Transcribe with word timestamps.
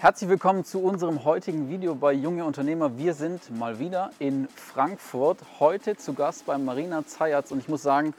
Herzlich 0.00 0.30
willkommen 0.30 0.64
zu 0.64 0.80
unserem 0.80 1.24
heutigen 1.24 1.68
Video 1.68 1.96
bei 1.96 2.12
Junge 2.12 2.44
Unternehmer. 2.44 2.96
Wir 2.96 3.14
sind 3.14 3.50
mal 3.58 3.80
wieder 3.80 4.12
in 4.20 4.46
Frankfurt, 4.54 5.40
heute 5.58 5.96
zu 5.96 6.14
Gast 6.14 6.46
bei 6.46 6.56
Marina 6.56 7.04
Zayatz 7.04 7.50
und 7.50 7.58
ich 7.58 7.68
muss 7.68 7.82
sagen, 7.82 8.14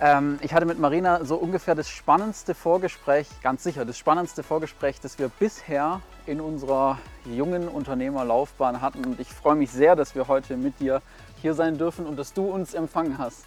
ähm, 0.00 0.38
ich 0.42 0.52
hatte 0.52 0.66
mit 0.66 0.78
Marina 0.78 1.24
so 1.24 1.36
ungefähr 1.36 1.74
das 1.74 1.88
spannendste 1.88 2.54
Vorgespräch, 2.54 3.26
ganz 3.42 3.62
sicher 3.62 3.86
das 3.86 3.96
spannendste 3.96 4.42
Vorgespräch, 4.42 5.00
das 5.00 5.18
wir 5.18 5.30
bisher 5.30 6.02
in 6.26 6.42
unserer 6.42 6.98
jungen 7.24 7.68
Unternehmerlaufbahn 7.68 8.82
hatten 8.82 9.02
und 9.06 9.18
ich 9.18 9.28
freue 9.28 9.54
mich 9.54 9.70
sehr, 9.70 9.96
dass 9.96 10.14
wir 10.14 10.28
heute 10.28 10.58
mit 10.58 10.78
dir 10.78 11.00
hier 11.40 11.54
sein 11.54 11.78
dürfen 11.78 12.04
und 12.04 12.18
dass 12.18 12.34
du 12.34 12.44
uns 12.44 12.74
empfangen 12.74 13.16
hast. 13.16 13.46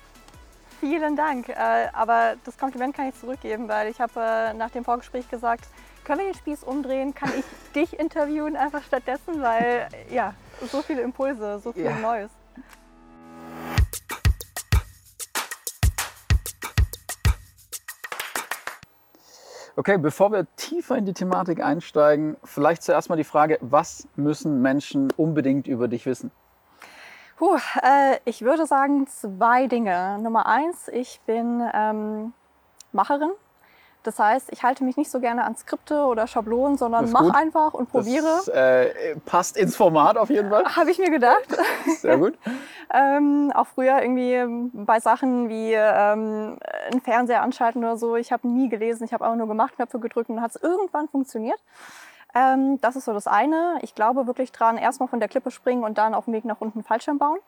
Vielen 0.79 1.15
Dank, 1.15 1.49
äh, 1.49 1.53
aber 1.93 2.37
das 2.43 2.57
Kompliment 2.57 2.95
kann 2.95 3.07
ich 3.07 3.19
zurückgeben, 3.19 3.67
weil 3.67 3.91
ich 3.91 4.01
habe 4.01 4.19
äh, 4.19 4.53
nach 4.55 4.71
dem 4.71 4.83
Vorgespräch 4.83 5.29
gesagt, 5.29 5.67
können 6.05 6.19
wir 6.19 6.27
den 6.27 6.35
Spieß 6.35 6.63
umdrehen? 6.63 7.13
Kann 7.13 7.31
ich 7.37 7.43
dich 7.73 7.99
interviewen 7.99 8.55
einfach 8.55 8.83
stattdessen? 8.83 9.41
Weil 9.41 9.89
ja, 10.09 10.33
so 10.71 10.81
viele 10.81 11.01
Impulse, 11.01 11.59
so 11.59 11.73
viel 11.73 11.85
ja. 11.85 11.97
Neues. 11.97 12.31
Okay, 19.77 19.97
bevor 19.97 20.31
wir 20.31 20.47
tiefer 20.55 20.95
in 20.95 21.05
die 21.05 21.11
Thematik 21.11 21.61
einsteigen, 21.61 22.37
vielleicht 22.45 22.81
zuerst 22.83 23.09
mal 23.09 23.17
die 23.17 23.25
Frage, 23.25 23.57
was 23.59 24.07
müssen 24.15 24.61
Menschen 24.61 25.11
unbedingt 25.17 25.67
über 25.67 25.89
dich 25.89 26.05
wissen? 26.05 26.31
Puh, 27.35 27.57
äh, 27.81 28.19
ich 28.23 28.41
würde 28.43 28.65
sagen 28.67 29.05
zwei 29.07 29.67
Dinge. 29.67 30.17
Nummer 30.19 30.45
eins, 30.45 30.87
ich 30.87 31.19
bin 31.25 31.61
ähm, 31.73 32.31
Macherin. 32.93 33.31
Das 34.05 34.19
heißt, 34.19 34.51
ich 34.51 34.63
halte 34.63 34.83
mich 34.83 34.97
nicht 34.97 35.09
so 35.09 35.19
gerne 35.19 35.43
an 35.43 35.55
Skripte 35.55 36.05
oder 36.05 36.27
Schablonen, 36.27 36.77
sondern 36.77 37.11
mache 37.11 37.33
einfach 37.33 37.73
und 37.73 37.89
probiere. 37.89 38.23
Das 38.23 38.47
äh, 38.47 39.15
passt 39.25 39.57
ins 39.57 39.75
Format 39.75 40.17
auf 40.17 40.29
jeden 40.29 40.49
Fall. 40.49 40.63
Habe 40.75 40.91
ich 40.91 40.99
mir 40.99 41.09
gedacht. 41.09 41.47
Sehr 41.99 42.17
gut. 42.17 42.37
ähm, 42.93 43.51
auch 43.55 43.67
früher 43.67 44.01
irgendwie 44.01 44.69
bei 44.73 44.99
Sachen 44.99 45.49
wie 45.49 45.73
ähm, 45.73 46.57
einen 46.91 47.01
Fernseher 47.01 47.41
anschalten 47.41 47.83
oder 47.83 47.97
so. 47.97 48.15
Ich 48.15 48.31
habe 48.31 48.47
nie 48.47 48.69
gelesen, 48.69 49.03
ich 49.05 49.13
habe 49.13 49.27
auch 49.27 49.35
nur 49.35 49.47
gemacht, 49.47 49.75
Knöpfe 49.75 49.99
gedrückt 49.99 50.29
und 50.29 50.35
dann 50.35 50.43
hat 50.43 50.55
es 50.55 50.61
irgendwann 50.61 51.07
funktioniert. 51.07 51.59
Ähm, 52.35 52.79
das 52.81 52.95
ist 52.95 53.05
so 53.05 53.13
das 53.13 53.25
eine. 53.25 53.79
Ich 53.81 53.95
glaube 53.95 54.27
wirklich 54.27 54.51
dran, 54.51 54.77
erstmal 54.77 55.09
von 55.09 55.19
der 55.19 55.29
Klippe 55.29 55.49
springen 55.49 55.83
und 55.83 55.97
dann 55.97 56.13
auf 56.13 56.25
dem 56.25 56.33
Weg 56.33 56.45
nach 56.45 56.61
unten 56.61 56.83
Fallschirm 56.83 57.17
bauen 57.17 57.39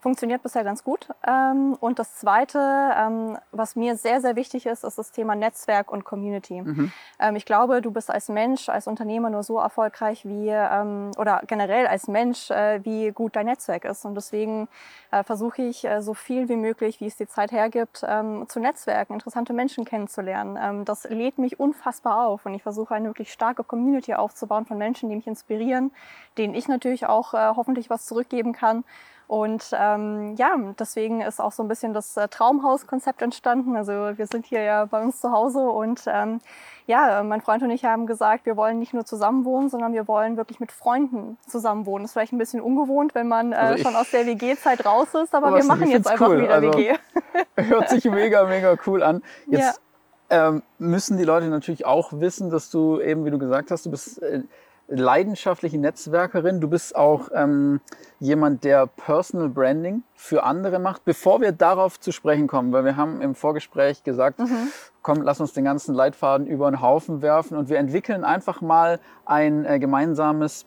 funktioniert 0.00 0.42
bisher 0.42 0.64
ganz 0.64 0.82
gut. 0.84 1.08
Ähm, 1.26 1.76
und 1.80 1.98
das 1.98 2.16
Zweite, 2.16 2.58
ähm, 2.96 3.38
was 3.52 3.76
mir 3.76 3.96
sehr, 3.96 4.20
sehr 4.20 4.36
wichtig 4.36 4.66
ist, 4.66 4.84
ist 4.84 4.98
das 4.98 5.12
Thema 5.12 5.34
Netzwerk 5.34 5.92
und 5.92 6.04
Community. 6.04 6.62
Mhm. 6.62 6.92
Ähm, 7.18 7.36
ich 7.36 7.44
glaube, 7.44 7.82
du 7.82 7.90
bist 7.90 8.10
als 8.10 8.28
Mensch, 8.28 8.68
als 8.68 8.86
Unternehmer 8.86 9.30
nur 9.30 9.42
so 9.42 9.58
erfolgreich 9.58 10.24
wie, 10.24 10.50
oder 10.50 11.42
generell 11.46 11.86
als 11.86 12.08
Mensch, 12.08 12.50
äh, 12.50 12.84
wie 12.84 13.10
gut 13.10 13.36
dein 13.36 13.46
Netzwerk 13.46 13.84
ist. 13.84 14.04
Und 14.04 14.14
deswegen 14.14 14.68
äh, 15.10 15.22
versuche 15.22 15.62
ich 15.62 15.84
äh, 15.84 16.00
so 16.02 16.14
viel 16.14 16.48
wie 16.48 16.56
möglich, 16.56 17.00
wie 17.00 17.06
es 17.06 17.16
die 17.16 17.26
Zeit 17.26 17.52
hergibt, 17.52 17.98
zu 18.00 18.60
Netzwerken, 18.60 19.14
interessante 19.14 19.52
Menschen 19.52 19.84
kennenzulernen. 19.84 20.84
Das 20.84 21.04
lädt 21.04 21.38
mich 21.38 21.60
unfassbar 21.60 22.26
auf 22.26 22.46
und 22.46 22.54
ich 22.54 22.62
versuche 22.62 22.94
eine 22.94 23.08
wirklich 23.08 23.32
starke 23.32 23.64
Community 23.64 24.14
aufzubauen 24.14 24.66
von 24.66 24.78
Menschen, 24.78 25.08
die 25.08 25.16
mich 25.16 25.26
inspirieren, 25.26 25.92
denen 26.38 26.54
ich 26.54 26.68
natürlich 26.68 27.06
auch 27.06 27.32
hoffentlich 27.32 27.90
was 27.90 28.06
zurückgeben 28.06 28.52
kann. 28.52 28.84
Und 29.30 29.70
ähm, 29.78 30.34
ja, 30.38 30.56
deswegen 30.76 31.20
ist 31.20 31.40
auch 31.40 31.52
so 31.52 31.62
ein 31.62 31.68
bisschen 31.68 31.92
das 31.92 32.16
äh, 32.16 32.26
Traumhaus-Konzept 32.26 33.22
entstanden. 33.22 33.76
Also 33.76 33.92
wir 33.92 34.26
sind 34.26 34.44
hier 34.44 34.62
ja 34.62 34.86
bei 34.86 35.00
uns 35.00 35.20
zu 35.20 35.30
Hause 35.30 35.60
und 35.60 36.02
ähm, 36.08 36.40
ja, 36.88 37.22
mein 37.22 37.40
Freund 37.40 37.62
und 37.62 37.70
ich 37.70 37.84
haben 37.84 38.08
gesagt, 38.08 38.44
wir 38.44 38.56
wollen 38.56 38.80
nicht 38.80 38.92
nur 38.92 39.04
zusammen 39.04 39.44
wohnen, 39.44 39.68
sondern 39.68 39.92
wir 39.92 40.08
wollen 40.08 40.36
wirklich 40.36 40.58
mit 40.58 40.72
Freunden 40.72 41.38
zusammen 41.46 41.86
wohnen. 41.86 42.02
Das 42.02 42.10
ist 42.10 42.14
vielleicht 42.14 42.32
ein 42.32 42.38
bisschen 42.38 42.60
ungewohnt, 42.60 43.14
wenn 43.14 43.28
man 43.28 43.52
äh, 43.52 43.54
also 43.54 43.84
schon 43.84 43.94
aus 43.94 44.10
der 44.10 44.26
WG-Zeit 44.26 44.84
raus 44.84 45.14
ist, 45.14 45.32
aber, 45.32 45.46
aber 45.46 45.58
wir 45.58 45.64
machen 45.64 45.88
jetzt 45.88 46.08
einfach 46.08 46.28
cool. 46.28 46.42
wieder 46.42 46.54
also, 46.54 46.72
WG. 46.74 46.96
Hört 47.54 47.88
sich 47.88 48.06
mega, 48.06 48.46
mega 48.46 48.76
cool 48.84 49.00
an. 49.04 49.22
Jetzt 49.46 49.80
ja. 50.28 50.48
ähm, 50.48 50.64
müssen 50.78 51.18
die 51.18 51.24
Leute 51.24 51.46
natürlich 51.46 51.86
auch 51.86 52.12
wissen, 52.14 52.50
dass 52.50 52.68
du 52.68 53.00
eben, 53.00 53.24
wie 53.24 53.30
du 53.30 53.38
gesagt 53.38 53.70
hast, 53.70 53.86
du 53.86 53.92
bist 53.92 54.20
äh, 54.24 54.42
leidenschaftliche 54.90 55.78
Netzwerkerin. 55.78 56.60
Du 56.60 56.68
bist 56.68 56.96
auch 56.96 57.28
ähm, 57.32 57.80
jemand, 58.18 58.64
der 58.64 58.86
Personal 58.86 59.48
Branding 59.48 60.02
für 60.14 60.42
andere 60.42 60.78
macht. 60.78 61.04
Bevor 61.04 61.40
wir 61.40 61.52
darauf 61.52 61.98
zu 62.00 62.12
sprechen 62.12 62.48
kommen, 62.48 62.72
weil 62.72 62.84
wir 62.84 62.96
haben 62.96 63.20
im 63.20 63.34
Vorgespräch 63.34 64.02
gesagt, 64.02 64.40
mhm. 64.40 64.68
komm, 65.02 65.22
lass 65.22 65.40
uns 65.40 65.52
den 65.52 65.64
ganzen 65.64 65.94
Leitfaden 65.94 66.46
über 66.46 66.70
den 66.70 66.80
Haufen 66.80 67.22
werfen 67.22 67.56
und 67.56 67.68
wir 67.68 67.78
entwickeln 67.78 68.24
einfach 68.24 68.60
mal 68.60 68.98
ein 69.24 69.64
äh, 69.64 69.78
gemeinsames 69.78 70.66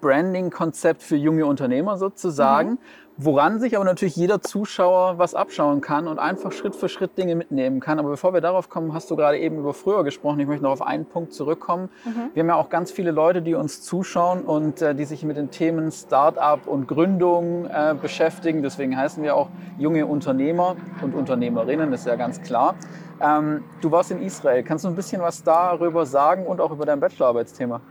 Branding-Konzept 0.00 1.02
für 1.02 1.16
junge 1.16 1.44
Unternehmer 1.44 1.98
sozusagen, 1.98 2.70
mhm 2.70 2.78
woran 3.22 3.60
sich 3.60 3.76
aber 3.76 3.84
natürlich 3.84 4.16
jeder 4.16 4.40
Zuschauer 4.40 5.18
was 5.18 5.34
abschauen 5.34 5.82
kann 5.82 6.08
und 6.08 6.18
einfach 6.18 6.52
Schritt 6.52 6.74
für 6.74 6.88
Schritt 6.88 7.18
Dinge 7.18 7.34
mitnehmen 7.34 7.78
kann. 7.78 7.98
Aber 7.98 8.08
bevor 8.08 8.32
wir 8.32 8.40
darauf 8.40 8.70
kommen, 8.70 8.94
hast 8.94 9.10
du 9.10 9.16
gerade 9.16 9.38
eben 9.38 9.58
über 9.58 9.74
früher 9.74 10.04
gesprochen. 10.04 10.40
Ich 10.40 10.46
möchte 10.46 10.62
noch 10.62 10.72
auf 10.72 10.82
einen 10.82 11.04
Punkt 11.04 11.34
zurückkommen. 11.34 11.90
Mhm. 12.06 12.30
Wir 12.32 12.42
haben 12.42 12.48
ja 12.48 12.54
auch 12.54 12.70
ganz 12.70 12.90
viele 12.90 13.10
Leute, 13.10 13.42
die 13.42 13.54
uns 13.54 13.82
zuschauen 13.82 14.40
und 14.42 14.80
äh, 14.80 14.94
die 14.94 15.04
sich 15.04 15.22
mit 15.22 15.36
den 15.36 15.50
Themen 15.50 15.92
Start-up 15.92 16.66
und 16.66 16.88
Gründung 16.88 17.66
äh, 17.66 17.94
beschäftigen. 18.00 18.62
Deswegen 18.62 18.96
heißen 18.96 19.22
wir 19.22 19.36
auch 19.36 19.50
junge 19.78 20.06
Unternehmer 20.06 20.76
und 21.02 21.14
Unternehmerinnen, 21.14 21.92
ist 21.92 22.06
ja 22.06 22.16
ganz 22.16 22.40
klar. 22.40 22.74
Ähm, 23.20 23.64
du 23.82 23.90
warst 23.90 24.10
in 24.10 24.22
Israel. 24.22 24.62
Kannst 24.62 24.86
du 24.86 24.88
ein 24.88 24.96
bisschen 24.96 25.20
was 25.20 25.42
darüber 25.42 26.06
sagen 26.06 26.46
und 26.46 26.58
auch 26.58 26.70
über 26.70 26.86
dein 26.86 27.00
Bachelorarbeitsthema? 27.00 27.82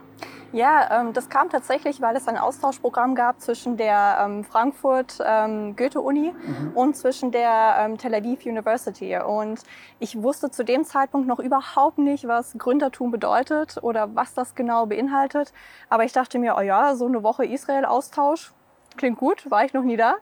Ja, 0.52 1.00
ähm, 1.00 1.12
das 1.12 1.28
kam 1.28 1.48
tatsächlich, 1.48 2.00
weil 2.00 2.16
es 2.16 2.26
ein 2.26 2.36
Austauschprogramm 2.36 3.14
gab 3.14 3.40
zwischen 3.40 3.76
der 3.76 4.18
ähm, 4.24 4.44
Frankfurt 4.44 5.18
ähm, 5.24 5.76
Goethe-Uni 5.76 6.32
mhm. 6.32 6.72
und 6.74 6.96
zwischen 6.96 7.30
der 7.30 7.76
ähm, 7.78 7.98
Tel 7.98 8.14
Aviv 8.14 8.44
University. 8.44 9.16
Und 9.16 9.60
ich 10.00 10.20
wusste 10.20 10.50
zu 10.50 10.64
dem 10.64 10.84
Zeitpunkt 10.84 11.28
noch 11.28 11.38
überhaupt 11.38 11.98
nicht, 11.98 12.26
was 12.26 12.54
Gründertum 12.58 13.12
bedeutet 13.12 13.78
oder 13.82 14.14
was 14.16 14.34
das 14.34 14.56
genau 14.56 14.86
beinhaltet. 14.86 15.52
Aber 15.88 16.04
ich 16.04 16.12
dachte 16.12 16.38
mir, 16.38 16.56
oh 16.58 16.62
ja, 16.62 16.96
so 16.96 17.06
eine 17.06 17.22
Woche 17.22 17.44
Israel-Austausch 17.44 18.52
klingt 18.96 19.18
gut, 19.18 19.48
war 19.50 19.64
ich 19.64 19.72
noch 19.72 19.84
nie 19.84 19.96
da. 19.96 20.14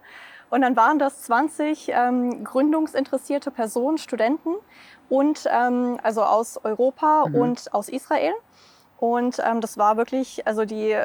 Und 0.51 0.63
dann 0.63 0.77
waren 0.77 0.99
das 0.99 1.23
20 1.23 1.91
ähm, 1.93 2.45
gründungsinteressierte 2.45 3.51
Personen, 3.51 3.99
Studenten 3.99 4.55
und 5.09 5.47
ähm, 5.51 5.99
also 6.03 6.23
aus 6.23 6.63
Europa 6.65 7.27
mhm. 7.29 7.35
und 7.35 7.75
aus 7.75 7.89
Israel. 7.89 8.33
Und 8.99 9.41
ähm, 9.45 9.61
das 9.61 9.79
war 9.79 9.97
wirklich, 9.97 10.47
also 10.47 10.65
die 10.65 10.97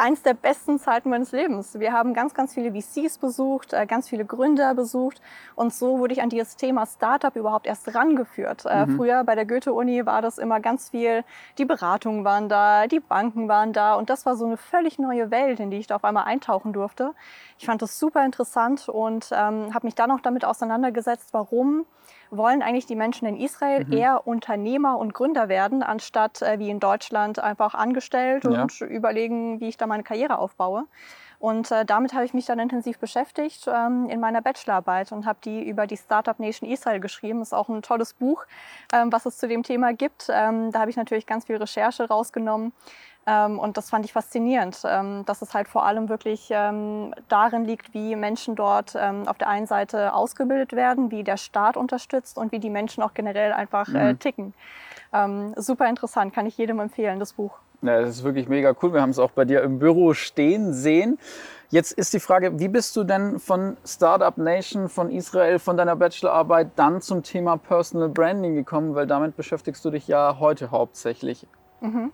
eins 0.00 0.22
der 0.22 0.32
besten 0.32 0.78
Zeiten 0.78 1.10
meines 1.10 1.30
Lebens. 1.30 1.78
Wir 1.78 1.92
haben 1.92 2.14
ganz, 2.14 2.32
ganz 2.32 2.54
viele 2.54 2.72
VCs 2.72 3.18
besucht, 3.18 3.74
äh, 3.74 3.84
ganz 3.86 4.08
viele 4.08 4.24
Gründer 4.24 4.74
besucht 4.74 5.20
und 5.54 5.74
so 5.74 5.98
wurde 5.98 6.14
ich 6.14 6.22
an 6.22 6.30
dieses 6.30 6.56
Thema 6.56 6.86
Startup 6.86 7.36
überhaupt 7.36 7.66
erst 7.66 7.94
rangeführt. 7.94 8.64
Äh, 8.64 8.86
mhm. 8.86 8.96
Früher 8.96 9.24
bei 9.24 9.34
der 9.34 9.44
Goethe-Uni 9.44 10.06
war 10.06 10.22
das 10.22 10.38
immer 10.38 10.58
ganz 10.58 10.88
viel, 10.88 11.22
die 11.58 11.66
Beratungen 11.66 12.24
waren 12.24 12.48
da, 12.48 12.86
die 12.86 13.00
Banken 13.00 13.48
waren 13.48 13.74
da 13.74 13.94
und 13.94 14.08
das 14.08 14.24
war 14.24 14.36
so 14.36 14.46
eine 14.46 14.56
völlig 14.56 14.98
neue 14.98 15.30
Welt, 15.30 15.60
in 15.60 15.70
die 15.70 15.76
ich 15.76 15.86
da 15.86 15.96
auf 15.96 16.04
einmal 16.04 16.24
eintauchen 16.24 16.72
durfte. 16.72 17.12
Ich 17.58 17.66
fand 17.66 17.82
das 17.82 17.98
super 17.98 18.24
interessant 18.24 18.88
und 18.88 19.28
ähm, 19.32 19.74
habe 19.74 19.86
mich 19.86 19.94
dann 19.94 20.10
auch 20.10 20.20
damit 20.20 20.46
auseinandergesetzt, 20.46 21.28
warum 21.32 21.84
wollen 22.30 22.62
eigentlich 22.62 22.86
die 22.86 22.96
Menschen 22.96 23.26
in 23.26 23.36
Israel 23.36 23.84
mhm. 23.84 23.92
eher 23.92 24.26
Unternehmer 24.26 24.98
und 24.98 25.14
Gründer 25.14 25.48
werden, 25.48 25.82
anstatt 25.82 26.42
äh, 26.42 26.58
wie 26.58 26.70
in 26.70 26.80
Deutschland 26.80 27.38
einfach 27.38 27.74
angestellt 27.74 28.44
ja. 28.44 28.62
und 28.62 28.80
überlegen, 28.80 29.60
wie 29.60 29.68
ich 29.68 29.76
da 29.76 29.86
meine 29.86 30.02
Karriere 30.02 30.38
aufbaue. 30.38 30.84
Und 31.40 31.70
äh, 31.70 31.86
damit 31.86 32.12
habe 32.12 32.26
ich 32.26 32.34
mich 32.34 32.44
dann 32.44 32.58
intensiv 32.58 32.98
beschäftigt 32.98 33.66
ähm, 33.66 34.10
in 34.10 34.20
meiner 34.20 34.42
Bachelorarbeit 34.42 35.10
und 35.10 35.24
habe 35.24 35.38
die 35.42 35.66
über 35.66 35.86
die 35.86 35.96
Startup 35.96 36.38
Nation 36.38 36.68
Israel 36.68 37.00
geschrieben. 37.00 37.38
Das 37.38 37.48
ist 37.48 37.54
auch 37.54 37.70
ein 37.70 37.80
tolles 37.80 38.12
Buch, 38.12 38.44
ähm, 38.92 39.10
was 39.10 39.24
es 39.24 39.38
zu 39.38 39.48
dem 39.48 39.62
Thema 39.62 39.94
gibt. 39.94 40.28
Ähm, 40.30 40.70
da 40.70 40.80
habe 40.80 40.90
ich 40.90 40.98
natürlich 40.98 41.24
ganz 41.24 41.46
viel 41.46 41.56
Recherche 41.56 42.06
rausgenommen. 42.06 42.72
Ähm, 43.26 43.58
und 43.58 43.76
das 43.76 43.90
fand 43.90 44.04
ich 44.04 44.12
faszinierend, 44.12 44.80
ähm, 44.84 45.24
dass 45.26 45.42
es 45.42 45.54
halt 45.54 45.68
vor 45.68 45.84
allem 45.84 46.08
wirklich 46.08 46.48
ähm, 46.50 47.14
darin 47.28 47.64
liegt, 47.64 47.94
wie 47.94 48.16
Menschen 48.16 48.56
dort 48.56 48.96
auf 48.96 49.38
der 49.38 49.48
einen 49.48 49.66
Seite 49.66 50.14
ausgebildet 50.14 50.72
werden, 50.72 51.10
wie 51.10 51.24
der 51.24 51.36
Staat 51.36 51.76
unterstützt 51.76 52.36
und 52.36 52.52
wie 52.52 52.58
die 52.58 52.70
Menschen 52.70 53.02
auch 53.02 53.14
generell 53.14 53.52
einfach 53.52 53.88
äh, 53.94 54.12
mhm. 54.12 54.18
ticken. 54.18 54.54
super 55.56 55.88
interessant, 55.88 56.32
kann 56.34 56.46
ich 56.46 56.56
jedem 56.56 56.80
empfehlen, 56.80 57.18
das 57.18 57.32
Buch. 57.32 57.52
Ja, 57.82 58.00
das 58.00 58.10
ist 58.10 58.24
wirklich 58.24 58.48
mega 58.48 58.74
cool. 58.82 58.92
Wir 58.92 59.00
haben 59.00 59.10
es 59.10 59.18
auch 59.18 59.30
bei 59.30 59.44
dir 59.44 59.62
im 59.62 59.78
Büro 59.78 60.12
stehen 60.12 60.72
sehen. 60.72 61.18
Jetzt 61.70 61.92
ist 61.92 62.12
die 62.12 62.20
Frage, 62.20 62.58
wie 62.58 62.68
bist 62.68 62.96
du 62.96 63.04
denn 63.04 63.38
von 63.38 63.76
Startup 63.86 64.36
Nation, 64.36 64.88
von 64.88 65.10
Israel, 65.10 65.58
von 65.58 65.76
deiner 65.76 65.96
Bachelorarbeit 65.96 66.72
dann 66.76 67.00
zum 67.00 67.22
Thema 67.22 67.56
Personal 67.56 68.08
Branding 68.08 68.54
gekommen? 68.54 68.94
Weil 68.94 69.06
damit 69.06 69.36
beschäftigst 69.36 69.84
du 69.84 69.90
dich 69.90 70.08
ja 70.08 70.36
heute 70.40 70.72
hauptsächlich. 70.72 71.46
Mhm. 71.80 72.12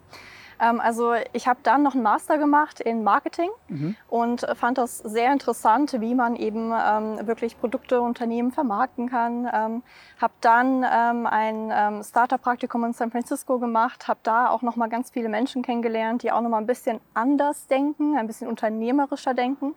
Ähm, 0.60 0.80
also 0.80 1.14
ich 1.32 1.46
habe 1.48 1.60
dann 1.62 1.82
noch 1.82 1.94
einen 1.94 2.02
Master 2.02 2.38
gemacht 2.38 2.80
in 2.80 3.04
Marketing 3.04 3.50
mhm. 3.68 3.96
und 4.08 4.46
fand 4.54 4.78
das 4.78 4.98
sehr 4.98 5.32
interessant, 5.32 6.00
wie 6.00 6.14
man 6.14 6.36
eben 6.36 6.72
ähm, 6.72 7.26
wirklich 7.26 7.58
Produkte, 7.58 8.00
Unternehmen 8.00 8.52
vermarkten 8.52 9.08
kann. 9.08 9.48
Ähm, 9.52 9.82
habe 10.20 10.34
dann 10.40 10.84
ähm, 10.90 11.26
ein 11.26 12.02
Startup-Praktikum 12.02 12.84
in 12.84 12.92
San 12.92 13.10
Francisco 13.10 13.58
gemacht, 13.58 14.08
habe 14.08 14.20
da 14.22 14.48
auch 14.48 14.62
noch 14.62 14.76
mal 14.76 14.88
ganz 14.88 15.10
viele 15.10 15.28
Menschen 15.28 15.62
kennengelernt, 15.62 16.22
die 16.22 16.32
auch 16.32 16.40
noch 16.40 16.50
mal 16.50 16.58
ein 16.58 16.66
bisschen 16.66 17.00
anders 17.14 17.66
denken, 17.66 18.16
ein 18.16 18.26
bisschen 18.26 18.48
unternehmerischer 18.48 19.34
denken. 19.34 19.74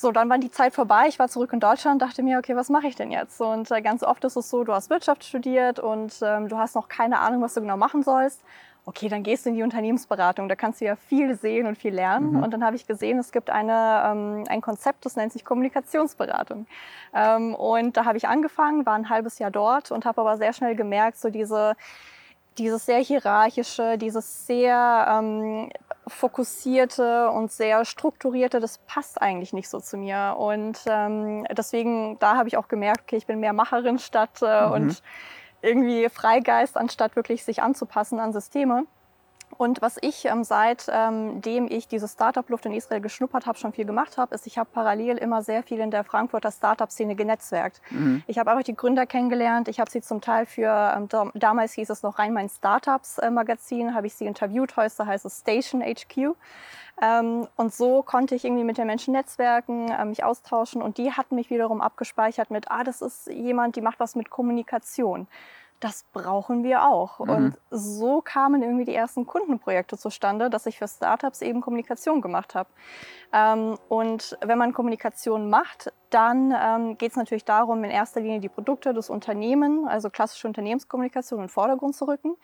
So, 0.00 0.12
dann 0.12 0.30
war 0.30 0.38
die 0.38 0.50
Zeit 0.50 0.72
vorbei. 0.72 1.08
Ich 1.08 1.18
war 1.18 1.28
zurück 1.28 1.52
in 1.52 1.60
Deutschland, 1.60 2.00
dachte 2.00 2.22
mir, 2.22 2.38
okay, 2.38 2.56
was 2.56 2.70
mache 2.70 2.86
ich 2.86 2.96
denn 2.96 3.10
jetzt? 3.10 3.38
Und 3.38 3.70
äh, 3.70 3.82
ganz 3.82 4.02
oft 4.02 4.24
ist 4.24 4.34
es 4.34 4.48
so, 4.48 4.64
du 4.64 4.72
hast 4.72 4.88
Wirtschaft 4.88 5.24
studiert 5.24 5.78
und 5.78 6.14
ähm, 6.22 6.48
du 6.48 6.56
hast 6.56 6.74
noch 6.74 6.88
keine 6.88 7.18
Ahnung, 7.18 7.42
was 7.42 7.52
du 7.52 7.60
genau 7.60 7.76
machen 7.76 8.02
sollst. 8.02 8.42
Okay, 8.86 9.08
dann 9.08 9.22
gehst 9.22 9.44
du 9.44 9.50
in 9.50 9.56
die 9.56 9.62
Unternehmensberatung. 9.62 10.48
Da 10.48 10.56
kannst 10.56 10.80
du 10.80 10.86
ja 10.86 10.96
viel 10.96 11.36
sehen 11.36 11.66
und 11.66 11.76
viel 11.76 11.94
lernen. 11.94 12.32
Mhm. 12.32 12.42
Und 12.42 12.50
dann 12.52 12.64
habe 12.64 12.76
ich 12.76 12.86
gesehen, 12.86 13.18
es 13.18 13.30
gibt 13.30 13.50
eine, 13.50 14.02
ähm, 14.06 14.44
ein 14.48 14.60
Konzept, 14.60 15.04
das 15.04 15.16
nennt 15.16 15.32
sich 15.32 15.44
Kommunikationsberatung. 15.44 16.66
Ähm, 17.14 17.54
und 17.54 17.96
da 17.96 18.04
habe 18.04 18.18
ich 18.18 18.26
angefangen, 18.26 18.86
war 18.86 18.94
ein 18.94 19.08
halbes 19.08 19.38
Jahr 19.38 19.50
dort 19.50 19.90
und 19.90 20.04
habe 20.04 20.20
aber 20.20 20.36
sehr 20.38 20.52
schnell 20.52 20.74
gemerkt, 20.74 21.18
so 21.18 21.30
diese 21.30 21.76
dieses 22.58 22.84
sehr 22.84 22.98
hierarchische, 22.98 23.96
dieses 23.96 24.46
sehr 24.46 25.06
ähm, 25.08 25.70
fokussierte 26.06 27.30
und 27.30 27.52
sehr 27.52 27.84
strukturierte, 27.84 28.60
das 28.60 28.78
passt 28.78 29.20
eigentlich 29.22 29.52
nicht 29.52 29.68
so 29.68 29.80
zu 29.80 29.96
mir. 29.96 30.36
Und 30.38 30.78
ähm, 30.86 31.46
deswegen, 31.56 32.18
da 32.18 32.36
habe 32.36 32.48
ich 32.48 32.56
auch 32.56 32.68
gemerkt, 32.68 33.02
okay, 33.02 33.16
ich 33.16 33.26
bin 33.26 33.40
mehr 33.40 33.52
Macherin 33.52 33.98
statt 33.98 34.40
äh, 34.42 34.66
mhm. 34.66 34.72
und 34.72 35.02
irgendwie 35.62 36.08
Freigeist, 36.08 36.76
anstatt 36.76 37.16
wirklich 37.16 37.44
sich 37.44 37.62
anzupassen 37.62 38.20
an 38.20 38.32
Systeme. 38.32 38.86
Und 39.56 39.82
was 39.82 39.98
ich 40.00 40.24
ähm, 40.26 40.44
seitdem 40.44 41.42
ähm, 41.44 41.68
ich 41.68 41.88
diese 41.88 42.08
Startup-Luft 42.08 42.66
in 42.66 42.72
Israel 42.72 43.00
geschnuppert 43.00 43.46
habe, 43.46 43.58
schon 43.58 43.72
viel 43.72 43.84
gemacht 43.84 44.16
habe, 44.16 44.34
ist, 44.34 44.46
ich 44.46 44.58
habe 44.58 44.70
parallel 44.72 45.18
immer 45.18 45.42
sehr 45.42 45.62
viel 45.62 45.80
in 45.80 45.90
der 45.90 46.04
Frankfurter 46.04 46.50
Startup-Szene 46.50 47.14
genetzwerkt. 47.14 47.82
Mhm. 47.90 48.22
Ich 48.26 48.38
habe 48.38 48.50
einfach 48.50 48.62
die 48.62 48.76
Gründer 48.76 49.06
kennengelernt. 49.06 49.68
Ich 49.68 49.80
habe 49.80 49.90
sie 49.90 50.00
zum 50.00 50.20
Teil 50.20 50.46
für, 50.46 50.94
ähm, 50.96 51.30
damals 51.34 51.74
hieß 51.74 51.90
es 51.90 52.02
noch 52.02 52.18
rein 52.18 52.32
mein 52.32 52.48
Startups-Magazin, 52.48 53.88
äh, 53.88 53.92
habe 53.92 54.06
ich 54.06 54.14
sie 54.14 54.26
interviewt. 54.26 54.76
Heute 54.76 55.04
heißt 55.04 55.26
es 55.26 55.40
Station 55.40 55.82
HQ. 55.82 56.36
Ähm, 57.00 57.48
und 57.56 57.72
so 57.72 58.02
konnte 58.02 58.34
ich 58.34 58.44
irgendwie 58.44 58.64
mit 58.64 58.78
den 58.78 58.86
Menschen 58.86 59.12
netzwerken, 59.12 59.90
äh, 59.90 60.04
mich 60.04 60.22
austauschen. 60.22 60.82
Und 60.82 60.98
die 60.98 61.12
hatten 61.12 61.34
mich 61.34 61.50
wiederum 61.50 61.80
abgespeichert 61.80 62.50
mit, 62.50 62.70
ah, 62.70 62.84
das 62.84 63.00
ist 63.00 63.26
jemand, 63.28 63.76
die 63.76 63.80
macht 63.80 64.00
was 64.00 64.16
mit 64.16 64.30
Kommunikation 64.30 65.26
das 65.80 66.04
brauchen 66.12 66.62
wir 66.62 66.84
auch. 66.84 67.18
Mhm. 67.20 67.30
Und 67.30 67.58
so 67.70 68.20
kamen 68.20 68.62
irgendwie 68.62 68.84
die 68.84 68.94
ersten 68.94 69.26
Kundenprojekte 69.26 69.96
zustande, 69.96 70.50
dass 70.50 70.66
ich 70.66 70.78
für 70.78 70.86
Startups 70.86 71.40
eben 71.40 71.62
Kommunikation 71.62 72.20
gemacht 72.20 72.54
habe. 72.54 72.68
Ähm, 73.32 73.76
und 73.88 74.36
wenn 74.42 74.58
man 74.58 74.74
Kommunikation 74.74 75.48
macht, 75.48 75.92
dann 76.10 76.52
ähm, 76.56 76.98
geht 76.98 77.12
es 77.12 77.16
natürlich 77.16 77.44
darum, 77.44 77.82
in 77.84 77.90
erster 77.90 78.20
Linie 78.20 78.40
die 78.40 78.48
Produkte 78.48 78.92
des 78.92 79.08
Unternehmens, 79.08 79.88
also 79.88 80.10
klassische 80.10 80.48
Unternehmenskommunikation, 80.48 81.40
in 81.40 81.44
den 81.44 81.50
Vordergrund 81.50 81.94
zu 81.94 82.06
rücken. 82.06 82.36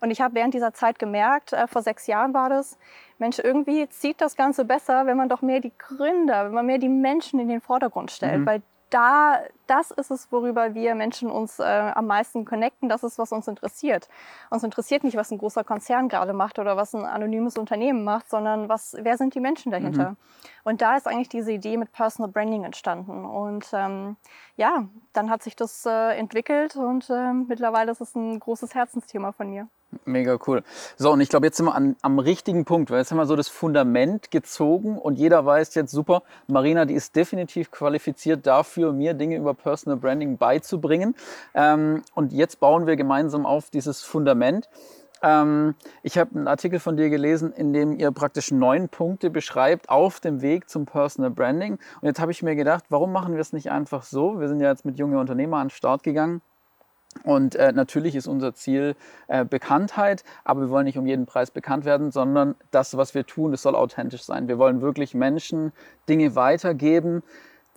Und 0.00 0.10
ich 0.10 0.20
habe 0.20 0.34
während 0.34 0.54
dieser 0.54 0.72
Zeit 0.72 0.98
gemerkt, 0.98 1.52
äh, 1.52 1.66
vor 1.66 1.82
sechs 1.82 2.06
Jahren 2.06 2.32
war 2.32 2.48
das, 2.48 2.78
Mensch, 3.18 3.38
irgendwie 3.38 3.88
zieht 3.88 4.20
das 4.20 4.36
Ganze 4.36 4.64
besser, 4.64 5.06
wenn 5.06 5.16
man 5.16 5.28
doch 5.28 5.42
mehr 5.42 5.60
die 5.60 5.72
Gründer, 5.78 6.46
wenn 6.46 6.54
man 6.54 6.66
mehr 6.66 6.78
die 6.78 6.88
Menschen 6.88 7.40
in 7.40 7.48
den 7.48 7.60
Vordergrund 7.60 8.10
stellt, 8.10 8.40
mhm. 8.40 8.46
weil 8.46 8.62
da, 8.90 9.40
das 9.66 9.90
ist 9.90 10.10
es, 10.10 10.30
worüber 10.30 10.74
wir 10.74 10.94
Menschen 10.94 11.30
uns 11.30 11.58
äh, 11.58 11.62
am 11.62 12.06
meisten 12.06 12.44
connecten. 12.44 12.88
Das 12.88 13.02
ist, 13.02 13.18
was 13.18 13.32
uns 13.32 13.48
interessiert. 13.48 14.08
Uns 14.50 14.62
interessiert 14.62 15.04
nicht, 15.04 15.16
was 15.16 15.30
ein 15.30 15.38
großer 15.38 15.64
Konzern 15.64 16.08
gerade 16.08 16.32
macht 16.32 16.58
oder 16.58 16.76
was 16.76 16.94
ein 16.94 17.04
anonymes 17.04 17.58
Unternehmen 17.58 18.04
macht, 18.04 18.30
sondern 18.30 18.68
was, 18.68 18.96
wer 19.00 19.16
sind 19.16 19.34
die 19.34 19.40
Menschen 19.40 19.72
dahinter? 19.72 20.10
Mhm. 20.10 20.16
Und 20.64 20.82
da 20.82 20.96
ist 20.96 21.08
eigentlich 21.08 21.28
diese 21.28 21.52
Idee 21.52 21.76
mit 21.76 21.92
Personal 21.92 22.30
Branding 22.30 22.64
entstanden. 22.64 23.24
Und 23.24 23.66
ähm, 23.72 24.16
ja, 24.56 24.86
dann 25.12 25.30
hat 25.30 25.42
sich 25.42 25.56
das 25.56 25.86
äh, 25.86 26.16
entwickelt 26.16 26.76
und 26.76 27.10
äh, 27.10 27.32
mittlerweile 27.32 27.92
ist 27.92 28.00
es 28.00 28.14
ein 28.14 28.38
großes 28.38 28.74
Herzensthema 28.74 29.32
von 29.32 29.50
mir. 29.50 29.68
Mega 30.04 30.38
cool. 30.46 30.62
So, 30.96 31.12
und 31.12 31.20
ich 31.20 31.28
glaube, 31.28 31.46
jetzt 31.46 31.56
sind 31.56 31.66
wir 31.66 31.74
an, 31.74 31.96
am 32.02 32.18
richtigen 32.18 32.64
Punkt, 32.64 32.90
weil 32.90 32.98
jetzt 32.98 33.10
haben 33.10 33.18
wir 33.18 33.26
so 33.26 33.36
das 33.36 33.48
Fundament 33.48 34.30
gezogen 34.30 34.98
und 34.98 35.18
jeder 35.18 35.44
weiß 35.44 35.74
jetzt 35.74 35.92
super, 35.92 36.22
Marina, 36.46 36.84
die 36.84 36.94
ist 36.94 37.16
definitiv 37.16 37.70
qualifiziert 37.70 38.46
dafür, 38.46 38.92
mir 38.92 39.14
Dinge 39.14 39.36
über 39.36 39.54
Personal 39.54 39.98
Branding 39.98 40.38
beizubringen. 40.38 41.14
Ähm, 41.54 42.02
und 42.14 42.32
jetzt 42.32 42.60
bauen 42.60 42.86
wir 42.86 42.96
gemeinsam 42.96 43.46
auf 43.46 43.70
dieses 43.70 44.02
Fundament. 44.02 44.68
Ähm, 45.22 45.74
ich 46.02 46.18
habe 46.18 46.36
einen 46.36 46.48
Artikel 46.48 46.78
von 46.78 46.96
dir 46.96 47.08
gelesen, 47.08 47.52
in 47.52 47.72
dem 47.72 47.98
ihr 47.98 48.10
praktisch 48.10 48.50
neun 48.50 48.88
Punkte 48.88 49.30
beschreibt 49.30 49.88
auf 49.88 50.20
dem 50.20 50.42
Weg 50.42 50.68
zum 50.68 50.84
Personal 50.84 51.30
Branding. 51.30 51.78
Und 52.00 52.06
jetzt 52.06 52.20
habe 52.20 52.32
ich 52.32 52.42
mir 52.42 52.54
gedacht, 52.54 52.84
warum 52.90 53.10
machen 53.12 53.34
wir 53.34 53.40
es 53.40 53.52
nicht 53.52 53.70
einfach 53.70 54.02
so? 54.02 54.38
Wir 54.38 54.48
sind 54.48 54.60
ja 54.60 54.70
jetzt 54.70 54.84
mit 54.84 54.98
junge 54.98 55.18
Unternehmer 55.18 55.56
an 55.58 55.68
den 55.68 55.70
Start 55.70 56.02
gegangen 56.02 56.42
und 57.22 57.54
äh, 57.54 57.72
natürlich 57.72 58.16
ist 58.16 58.26
unser 58.26 58.54
Ziel 58.54 58.96
äh, 59.28 59.44
Bekanntheit, 59.44 60.24
aber 60.44 60.62
wir 60.62 60.70
wollen 60.70 60.84
nicht 60.84 60.98
um 60.98 61.06
jeden 61.06 61.26
Preis 61.26 61.50
bekannt 61.50 61.84
werden, 61.84 62.10
sondern 62.10 62.54
das, 62.70 62.96
was 62.96 63.14
wir 63.14 63.24
tun, 63.24 63.52
das 63.52 63.62
soll 63.62 63.74
authentisch 63.74 64.24
sein. 64.24 64.48
Wir 64.48 64.58
wollen 64.58 64.80
wirklich 64.80 65.14
Menschen 65.14 65.72
Dinge 66.08 66.34
weitergeben. 66.34 67.22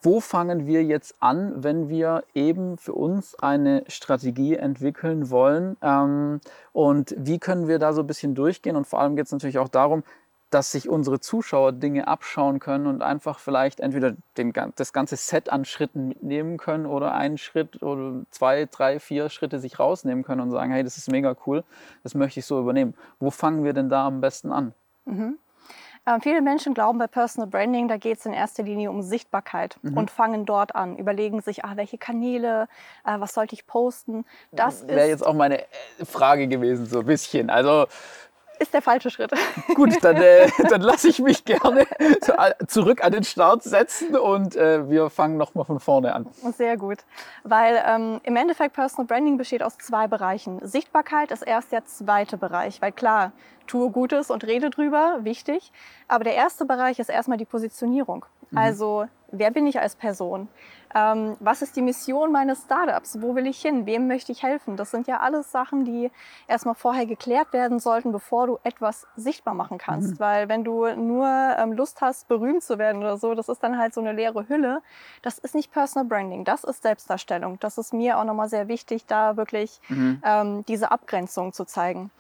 Wo 0.02 0.20
fangen 0.20 0.68
wir 0.68 0.84
jetzt 0.84 1.16
an, 1.22 1.64
wenn 1.64 1.90
wir 1.90 2.24
eben 2.36 2.78
für 2.78 2.94
uns 2.94 3.34
eine 3.40 3.84
Strategie 3.88 4.56
entwickeln 4.56 5.32
wollen? 5.32 5.76
Ähm, 5.82 6.40
und 6.72 7.16
wie 7.18 7.40
können 7.40 7.68
wir 7.68 7.80
da 7.80 7.94
so 7.94 8.02
ein 8.02 8.08
bisschen 8.08 8.36
durchgehen? 8.36 8.76
Und 8.76 8.86
vor 8.86 9.00
allem 9.00 9.16
geht 9.16 9.26
es 9.26 9.32
natürlich 9.32 9.58
auch 9.58 9.70
darum, 9.70 10.04
dass 10.50 10.72
sich 10.72 10.88
unsere 10.88 11.20
Zuschauer 11.20 11.74
Dinge 11.74 12.08
abschauen 12.08 12.60
können 12.60 12.88
und 12.88 13.02
einfach 13.02 13.40
vielleicht 13.40 13.80
entweder 13.80 14.14
den, 14.38 14.54
das 14.76 14.94
ganze 14.94 15.18
Set 15.18 15.50
an 15.50 15.66
Schritten 15.66 16.08
mitnehmen 16.08 16.58
können 16.58 16.86
oder 16.86 17.14
einen 17.14 17.38
Schritt 17.38 17.84
oder 17.84 18.22
zwei, 18.32 18.66
drei, 18.66 19.00
vier 19.00 19.30
Schritte 19.30 19.60
sich 19.60 19.80
rausnehmen 19.80 20.24
können 20.24 20.42
und 20.42 20.52
sagen, 20.52 20.72
hey, 20.72 20.84
das 20.84 20.98
ist 20.98 21.12
mega 21.12 21.36
cool, 21.46 21.64
das 22.04 22.16
möchte 22.16 22.40
ich 22.40 22.46
so 22.46 22.60
übernehmen. 22.60 22.94
Wo 23.20 23.30
fangen 23.30 23.64
wir 23.64 23.74
denn 23.74 23.90
da 23.90 24.08
am 24.08 24.22
besten 24.22 24.52
an? 24.52 24.74
Mhm. 25.06 25.38
Äh, 26.08 26.22
viele 26.22 26.42
Menschen 26.42 26.74
glauben 26.74 27.00
bei 27.00 27.08
Personal 27.08 27.50
Branding, 27.50 27.90
da 27.90 27.98
geht 27.98 28.20
es 28.20 28.26
in 28.26 28.32
erster 28.32 28.64
Linie 28.64 28.90
um 28.90 29.02
Sichtbarkeit 29.02 29.78
mhm. 29.82 29.98
und 29.98 30.10
fangen 30.10 30.46
dort 30.46 30.74
an, 30.74 30.96
überlegen 30.96 31.42
sich, 31.42 31.66
ah, 31.66 31.74
welche 31.76 31.98
Kanäle, 31.98 32.70
äh, 33.06 33.20
was 33.20 33.34
sollte 33.34 33.54
ich 33.56 33.68
posten. 33.68 34.24
Das 34.54 34.88
wäre 34.88 35.10
jetzt 35.10 35.26
auch 35.26 35.34
meine 35.34 35.64
äh, 35.64 35.66
Frage 36.06 36.48
gewesen, 36.48 36.86
so 36.86 37.02
ein 37.02 37.06
bisschen. 37.06 37.50
Also 37.50 37.88
ist 38.60 38.74
der 38.74 38.82
falsche 38.82 39.10
Schritt. 39.10 39.32
Gut, 39.76 39.98
dann, 40.04 40.18
äh, 40.18 40.50
dann 40.70 40.82
lasse 40.82 41.10
ich 41.10 41.20
mich 41.20 41.46
gerne 41.46 41.86
zurück 42.68 43.04
an 43.04 43.12
den 43.12 43.24
Start 43.24 43.64
setzen 43.64 44.16
und 44.16 44.56
äh, 44.56 44.90
wir 44.90 45.10
fangen 45.10 45.38
nochmal 45.38 45.66
von 45.66 45.80
vorne 45.80 46.14
an. 46.14 46.28
Sehr 46.58 46.78
gut, 46.78 47.00
weil 47.44 47.82
ähm, 47.86 48.20
im 48.24 48.36
Endeffekt 48.36 48.74
Personal 48.74 49.06
Branding 49.06 49.38
besteht 49.38 49.64
aus 49.64 49.78
zwei 49.78 50.08
Bereichen. 50.08 50.60
Sichtbarkeit 50.66 51.32
ist 51.32 51.42
erst 51.42 51.72
der 51.72 51.86
zweite 51.86 52.38
Bereich, 52.38 52.82
weil 52.82 52.92
klar, 52.92 53.32
tue 53.68 53.92
Gutes 53.92 54.32
und 54.32 54.46
rede 54.46 54.70
drüber, 54.70 55.20
wichtig. 55.22 55.72
Aber 56.08 56.24
der 56.24 56.36
erste 56.36 56.66
Bereich 56.66 57.00
ist 57.00 57.10
erstmal 57.10 57.38
die 57.38 57.46
Positionierung. 57.46 58.26
Mhm. 58.52 58.58
Also, 58.58 59.06
wer 59.32 59.52
bin 59.52 59.68
ich 59.68 59.80
als 59.80 59.96
Person? 59.96 60.48
Ähm, 60.96 61.36
was 61.40 61.62
ist 61.62 61.76
die 61.76 61.82
Mission 61.82 62.32
meines 62.32 62.64
Startups? 62.64 63.22
Wo 63.22 63.36
will 63.36 63.46
ich 63.46 63.62
hin? 63.62 63.86
Wem 63.86 64.08
möchte 64.08 64.32
ich 64.32 64.44
helfen? 64.44 64.78
Das 64.78 64.92
sind 64.92 65.08
ja 65.08 65.20
alles 65.20 65.52
Sachen, 65.52 65.84
die 65.84 66.12
erstmal 66.48 66.76
vorher 66.76 67.06
geklärt 67.06 67.52
werden 67.52 67.80
sollten, 67.80 68.12
bevor 68.12 68.48
du 68.48 68.60
etwas 68.64 69.06
sichtbar 69.16 69.54
machen 69.54 69.78
kannst. 69.78 70.14
Mhm. 70.14 70.20
Weil 70.20 70.50
wenn 70.50 70.64
du 70.64 70.88
nur 70.96 71.28
ähm, 71.28 71.74
Lust 71.74 72.02
hast, 72.02 72.28
berühmt 72.28 72.64
zu 72.64 72.78
werden 72.78 73.02
oder 73.02 73.18
so, 73.18 73.36
das 73.36 73.50
ist 73.50 73.62
dann 73.64 73.78
halt 73.78 73.94
so 73.94 74.02
eine 74.02 74.14
leere 74.14 74.48
Hülle. 74.48 74.82
Das 75.22 75.38
ist 75.38 75.56
nicht 75.56 75.72
Personal 75.72 76.08
Branding, 76.08 76.46
das 76.46 76.64
ist 76.64 76.84
Selbstdarstellung. 76.84 77.60
Das 77.60 77.78
ist 77.78 77.94
mir 77.94 78.18
auch 78.18 78.24
nochmal 78.24 78.50
sehr 78.50 78.68
wichtig, 78.68 79.06
da 79.06 79.36
wirklich 79.36 79.82
mhm. 79.90 80.22
ähm, 80.24 80.66
diese 80.68 80.92
Abgrenzung 80.92 81.52
zu 81.52 81.66
zeigen. 81.66 82.12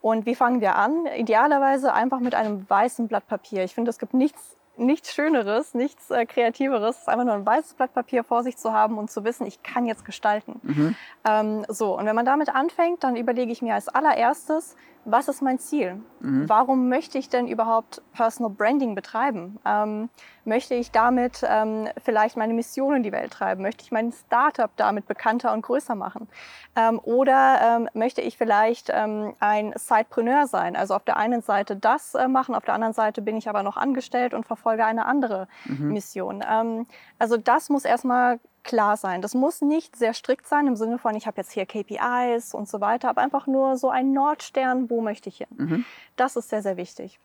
Und 0.00 0.26
wie 0.26 0.34
fangen 0.34 0.60
wir 0.60 0.76
an? 0.76 1.06
Idealerweise 1.16 1.94
einfach 1.94 2.20
mit 2.20 2.34
einem 2.34 2.68
weißen 2.68 3.08
Blatt 3.08 3.26
Papier. 3.26 3.64
Ich 3.64 3.74
finde, 3.74 3.90
es 3.90 3.98
gibt 3.98 4.12
nichts 4.12 4.56
nichts 4.76 5.14
Schöneres, 5.14 5.74
nichts 5.74 6.10
äh, 6.10 6.26
Kreativeres, 6.26 7.08
einfach 7.08 7.24
nur 7.24 7.34
ein 7.34 7.46
weißes 7.46 7.74
Blatt 7.74 7.94
Papier 7.94 8.24
vor 8.24 8.42
sich 8.42 8.56
zu 8.56 8.72
haben 8.72 8.98
und 8.98 9.10
zu 9.10 9.24
wissen, 9.24 9.46
ich 9.46 9.62
kann 9.62 9.86
jetzt 9.86 10.04
gestalten. 10.04 10.60
Mhm. 10.62 10.96
Ähm, 11.24 11.64
so, 11.68 11.96
und 11.98 12.06
wenn 12.06 12.16
man 12.16 12.26
damit 12.26 12.54
anfängt, 12.54 13.04
dann 13.04 13.16
überlege 13.16 13.52
ich 13.52 13.62
mir 13.62 13.74
als 13.74 13.88
allererstes, 13.88 14.76
was 15.04 15.28
ist 15.28 15.42
mein 15.42 15.58
Ziel? 15.58 16.00
Mhm. 16.20 16.48
Warum 16.48 16.88
möchte 16.88 17.18
ich 17.18 17.28
denn 17.28 17.46
überhaupt 17.46 18.02
Personal 18.12 18.50
Branding 18.50 18.94
betreiben? 18.94 19.58
Ähm, 19.64 20.08
möchte 20.44 20.74
ich 20.74 20.90
damit 20.90 21.42
ähm, 21.46 21.88
vielleicht 22.02 22.36
meine 22.36 22.54
Mission 22.54 22.96
in 22.96 23.02
die 23.02 23.12
Welt 23.12 23.32
treiben? 23.32 23.62
Möchte 23.62 23.84
ich 23.84 23.92
mein 23.92 24.12
Startup 24.12 24.70
damit 24.76 25.06
bekannter 25.06 25.52
und 25.52 25.62
größer 25.62 25.94
machen? 25.94 26.28
Ähm, 26.76 26.98
oder 27.02 27.60
ähm, 27.62 27.88
möchte 27.94 28.20
ich 28.20 28.38
vielleicht 28.38 28.90
ähm, 28.92 29.34
ein 29.40 29.72
Sidepreneur 29.76 30.46
sein? 30.46 30.76
Also 30.76 30.94
auf 30.94 31.04
der 31.04 31.16
einen 31.16 31.42
Seite 31.42 31.76
das 31.76 32.14
äh, 32.14 32.28
machen, 32.28 32.54
auf 32.54 32.64
der 32.64 32.74
anderen 32.74 32.94
Seite 32.94 33.22
bin 33.22 33.36
ich 33.36 33.48
aber 33.48 33.62
noch 33.62 33.76
angestellt 33.76 34.34
und 34.34 34.46
verfolge 34.46 34.84
eine 34.84 35.06
andere 35.06 35.48
mhm. 35.64 35.92
Mission. 35.92 36.44
Ähm, 36.48 36.86
also 37.18 37.36
das 37.36 37.68
muss 37.68 37.84
erstmal 37.84 38.40
klar 38.64 38.96
sein. 38.96 39.22
Das 39.22 39.34
muss 39.34 39.60
nicht 39.60 39.96
sehr 39.96 40.14
strikt 40.14 40.46
sein 40.46 40.66
im 40.66 40.76
Sinne 40.76 40.98
von, 40.98 41.14
ich 41.14 41.26
habe 41.26 41.40
jetzt 41.40 41.52
hier 41.52 41.66
KPIs 41.66 42.54
und 42.54 42.68
so 42.68 42.80
weiter, 42.80 43.10
aber 43.10 43.20
einfach 43.20 43.46
nur 43.46 43.76
so 43.76 43.90
ein 43.90 44.12
Nordstern, 44.12 44.90
wo 44.90 45.00
möchte 45.00 45.28
ich 45.28 45.38
hin. 45.38 45.48
Mhm. 45.56 45.84
Das 46.16 46.36
ist 46.36 46.48
sehr, 46.48 46.62
sehr 46.62 46.76
wichtig. 46.76 47.20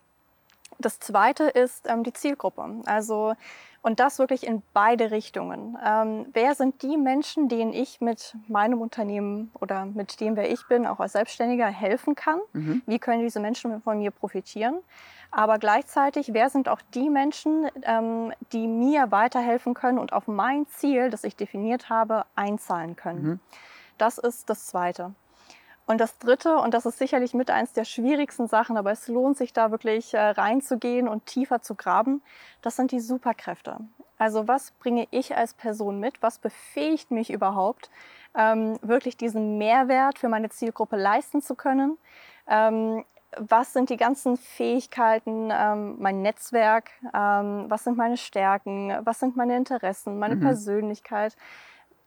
Das 0.78 1.00
zweite 1.00 1.46
ist 1.46 1.88
ähm, 1.90 2.04
die 2.04 2.14
Zielgruppe. 2.14 2.82
Also, 2.86 3.34
und 3.82 4.00
das 4.00 4.20
wirklich 4.20 4.46
in 4.46 4.62
beide 4.74 5.12
Richtungen. 5.12 5.78
Ähm, 5.86 6.28
wer 6.34 6.56
sind 6.56 6.82
die 6.84 6.98
Menschen, 6.98 7.50
denen 7.50 7.74
ich 7.74 8.02
mit 8.02 8.36
meinem 8.48 8.82
Unternehmen 8.82 9.52
oder 9.60 9.86
mit 9.86 10.20
dem, 10.20 10.36
wer 10.36 10.52
ich 10.52 10.68
bin, 10.68 10.86
auch 10.86 11.00
als 11.00 11.14
Selbstständiger 11.14 11.68
helfen 11.68 12.16
kann? 12.16 12.40
Mhm. 12.54 12.82
Wie 12.86 13.00
können 13.00 13.22
diese 13.22 13.40
Menschen 13.40 13.82
von 13.82 14.00
mir 14.00 14.12
profitieren? 14.12 14.80
Aber 15.32 15.60
gleichzeitig, 15.60 16.34
wer 16.34 16.50
sind 16.50 16.70
auch 16.70 16.82
die 16.94 17.10
Menschen, 17.10 17.70
ähm, 17.84 18.34
die 18.52 18.68
mir 18.68 19.12
weiterhelfen 19.12 19.74
können 19.74 20.00
und 20.00 20.12
auf 20.12 20.28
mein 20.28 20.68
Ziel, 20.68 21.10
das 21.10 21.24
ich 21.24 21.36
definiert 21.36 21.90
habe, 21.90 22.26
einzahlen 22.36 22.96
können? 22.96 23.24
Mhm. 23.24 23.40
Das 23.98 24.18
ist 24.18 24.50
das 24.50 24.66
Zweite. 24.68 25.14
Und 25.86 26.00
das 26.00 26.20
Dritte, 26.20 26.58
und 26.58 26.76
das 26.76 26.86
ist 26.86 27.00
sicherlich 27.00 27.34
mit 27.34 27.50
eins 27.50 27.74
der 27.74 27.84
schwierigsten 27.84 28.48
Sachen, 28.48 28.78
aber 28.78 28.92
es 28.92 29.08
lohnt 29.08 29.38
sich 29.38 29.54
da 29.54 29.72
wirklich 29.72 30.14
äh, 30.14 30.20
reinzugehen 30.20 31.08
und 31.08 31.26
tiefer 31.26 31.64
zu 31.64 31.74
graben, 31.74 32.22
das 32.62 32.76
sind 32.76 32.92
die 32.92 33.00
Superkräfte. 33.00 33.78
Also 34.20 34.48
was 34.48 34.72
bringe 34.72 35.08
ich 35.10 35.36
als 35.36 35.56
Person 35.56 36.00
mit? 36.00 36.22
Was 36.22 36.38
befähigt 36.38 37.10
mich 37.10 37.32
überhaupt, 37.32 37.90
ähm, 38.36 38.78
wirklich 38.84 39.18
diesen 39.18 39.58
Mehrwert 39.58 40.20
für 40.20 40.30
meine 40.30 40.50
Zielgruppe 40.50 40.96
leisten 40.96 41.42
zu 41.42 41.56
können? 41.56 41.98
Ähm, 42.48 43.04
was 43.38 43.74
sind 43.74 43.90
die 43.90 43.98
ganzen 43.98 44.38
Fähigkeiten, 44.38 45.52
ähm, 45.52 45.96
mein 46.00 46.22
Netzwerk, 46.22 46.90
ähm, 47.14 47.66
was 47.68 47.84
sind 47.84 47.98
meine 47.98 48.18
Stärken, 48.18 48.94
was 49.04 49.20
sind 49.20 49.36
meine 49.36 49.56
Interessen, 49.56 50.20
meine 50.20 50.36
mhm. 50.36 50.42
Persönlichkeit. 50.42 51.36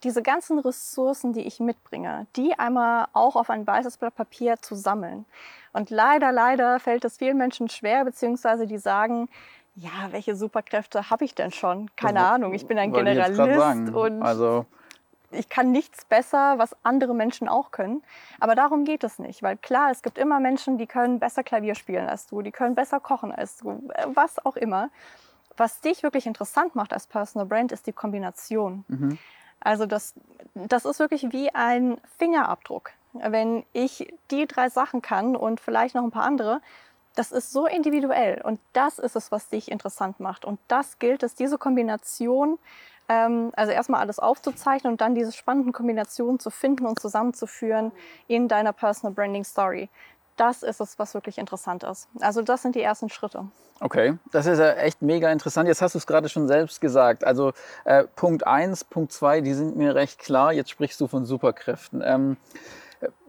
Diese 0.03 0.23
ganzen 0.23 0.59
Ressourcen, 0.59 1.33
die 1.33 1.43
ich 1.43 1.61
mitbringe, 1.61 2.27
die 2.35 2.59
einmal 2.59 3.07
auch 3.13 3.37
auf 3.37 3.51
ein 3.51 3.65
weißes 3.67 3.99
Blatt 3.99 4.17
Papier 4.17 4.57
zu 4.61 4.75
sammeln. 4.75 5.25
Und 5.73 5.91
leider, 5.91 6.33
leider 6.33 6.81
fällt 6.81 7.05
es 7.05 7.19
vielen 7.19 7.39
Menschen 7.39 7.69
schwer, 7.69 8.05
beziehungsweise 8.05 8.67
die 8.67 8.79
sagen, 8.79 9.29
ja, 9.75 9.91
welche 10.11 10.35
Superkräfte 10.35 11.09
habe 11.09 11.25
ich 11.25 11.35
denn 11.35 11.53
schon? 11.53 11.89
Keine 11.97 12.19
das 12.19 12.31
Ahnung, 12.31 12.53
ich 12.53 12.67
bin 12.67 12.79
ein 12.79 12.93
Generalist 12.93 13.95
und 13.95 14.23
also 14.23 14.67
ich 15.33 15.49
kann 15.49 15.73
nichts 15.73 16.05
besser, 16.05 16.59
was 16.59 16.77
andere 16.83 17.15
Menschen 17.15 17.49
auch 17.49 17.71
können. 17.71 18.03
Aber 18.41 18.55
darum 18.55 18.85
geht 18.85 19.05
es 19.05 19.19
nicht, 19.19 19.43
weil 19.43 19.57
klar, 19.57 19.91
es 19.91 20.03
gibt 20.03 20.19
immer 20.19 20.41
Menschen, 20.41 20.79
die 20.79 20.87
können 20.87 21.19
besser 21.19 21.43
Klavier 21.43 21.75
spielen 21.75 22.09
als 22.09 22.27
du, 22.27 22.43
die 22.43 22.53
können 22.53 22.75
besser 22.75 23.01
kochen 23.01 23.33
als 23.33 23.59
du, 23.59 23.91
äh, 23.95 24.07
was 24.15 24.45
auch 24.45 24.57
immer. 24.57 24.91
Was 25.57 25.81
dich 25.81 26.03
wirklich 26.03 26.27
interessant 26.27 26.75
macht 26.75 26.93
als 26.93 27.07
Personal 27.07 27.47
Brand, 27.47 27.73
ist 27.73 27.87
die 27.87 27.93
Kombination. 27.93 28.85
Mhm. 28.89 29.19
Also 29.61 29.87
das, 29.87 30.15
das 30.55 30.85
ist 30.85 30.99
wirklich 30.99 31.31
wie 31.31 31.55
ein 31.55 31.99
Fingerabdruck. 32.19 32.93
Wenn 33.13 33.65
ich 33.73 34.13
die 34.31 34.47
drei 34.47 34.71
Sachen 34.71 35.03
kann 35.03 35.37
und 35.37 35.61
vielleicht 35.61 35.95
noch 35.95 36.03
ein 36.03 36.11
paar 36.11 36.25
andere, 36.25 36.63
das 37.15 37.31
ist 37.31 37.53
so 37.53 37.67
individuell 37.67 38.41
und 38.43 38.59
das 38.73 38.99
ist 38.99 39.17
es, 39.17 39.31
was 39.31 39.51
dich 39.51 39.71
interessant 39.71 40.19
macht. 40.21 40.45
Und 40.45 40.59
das 40.69 40.99
gilt 40.99 41.23
es, 41.23 41.35
diese 41.35 41.59
Kombination 41.59 42.59
also 43.55 43.73
erstmal 43.73 44.01
alles 44.01 44.19
aufzuzeichnen 44.19 44.93
und 44.93 45.01
dann 45.01 45.15
diese 45.15 45.33
spannenden 45.33 45.73
Kombinationen 45.73 46.39
zu 46.39 46.51
finden 46.51 46.87
und 46.87 46.99
zusammenzuführen 46.99 47.93
in 48.29 48.49
deiner 48.49 48.73
Personal 48.73 49.15
Branding 49.15 49.45
Story. 49.45 49.89
Das 50.37 50.63
ist 50.63 50.81
es, 50.81 50.99
was 50.99 51.15
wirklich 51.15 51.39
interessant 51.39 51.85
ist. 51.85 52.09
Also 52.21 52.43
das 52.43 52.63
sind 52.63 52.75
die 52.75 52.83
ersten 52.83 53.09
Schritte. 53.09 53.47
Okay, 53.81 54.17
das 54.31 54.47
ist 54.47 54.61
ja 54.61 54.73
echt 54.75 55.03
mega 55.03 55.31
interessant. 55.33 55.67
Jetzt 55.67 55.83
hast 55.83 55.95
du 55.95 55.99
es 55.99 56.07
gerade 56.07 56.29
schon 56.29 56.47
selbst 56.47 56.81
gesagt. 56.81 57.25
Also 57.25 57.53
äh, 57.85 58.05
Punkt 58.15 58.47
1, 58.47 58.85
Punkt 58.85 59.13
2, 59.13 59.41
die 59.41 59.55
sind 59.55 59.77
mir 59.77 59.97
recht 59.97 60.21
klar. 60.21 60.53
Jetzt 60.53 60.71
sprichst 60.71 61.01
du 61.01 61.09
von 61.09 61.25
Superkräften. 61.25 62.01
Ähm, 62.05 62.37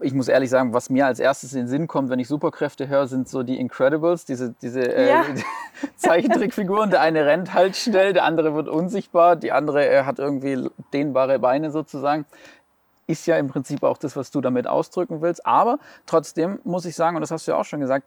ich 0.00 0.14
muss 0.14 0.28
ehrlich 0.28 0.50
sagen, 0.50 0.72
was 0.72 0.90
mir 0.90 1.06
als 1.06 1.18
erstes 1.18 1.52
in 1.52 1.60
den 1.60 1.68
Sinn 1.68 1.88
kommt, 1.88 2.10
wenn 2.10 2.18
ich 2.18 2.28
Superkräfte 2.28 2.88
höre, 2.88 3.06
sind 3.06 3.28
so 3.28 3.42
die 3.42 3.58
Incredibles, 3.58 4.24
diese, 4.24 4.54
diese 4.62 4.80
äh, 4.80 5.08
ja. 5.08 5.22
äh, 5.22 5.42
Zeichentrickfiguren. 5.96 6.90
Der 6.90 7.00
eine 7.00 7.26
rennt 7.26 7.54
halt 7.54 7.76
schnell, 7.76 8.12
der 8.12 8.24
andere 8.24 8.54
wird 8.54 8.68
unsichtbar, 8.68 9.36
die 9.36 9.52
andere 9.52 9.88
äh, 9.88 10.04
hat 10.04 10.18
irgendwie 10.18 10.68
dehnbare 10.92 11.38
Beine 11.38 11.70
sozusagen. 11.70 12.26
Ist 13.06 13.26
ja 13.26 13.36
im 13.36 13.48
Prinzip 13.48 13.82
auch 13.82 13.98
das, 13.98 14.16
was 14.16 14.30
du 14.30 14.40
damit 14.40 14.66
ausdrücken 14.66 15.20
willst. 15.20 15.44
Aber 15.44 15.78
trotzdem 16.06 16.60
muss 16.64 16.84
ich 16.86 16.94
sagen, 16.94 17.16
und 17.16 17.20
das 17.20 17.30
hast 17.30 17.46
du 17.46 17.52
ja 17.52 17.58
auch 17.58 17.64
schon 17.64 17.80
gesagt, 17.80 18.06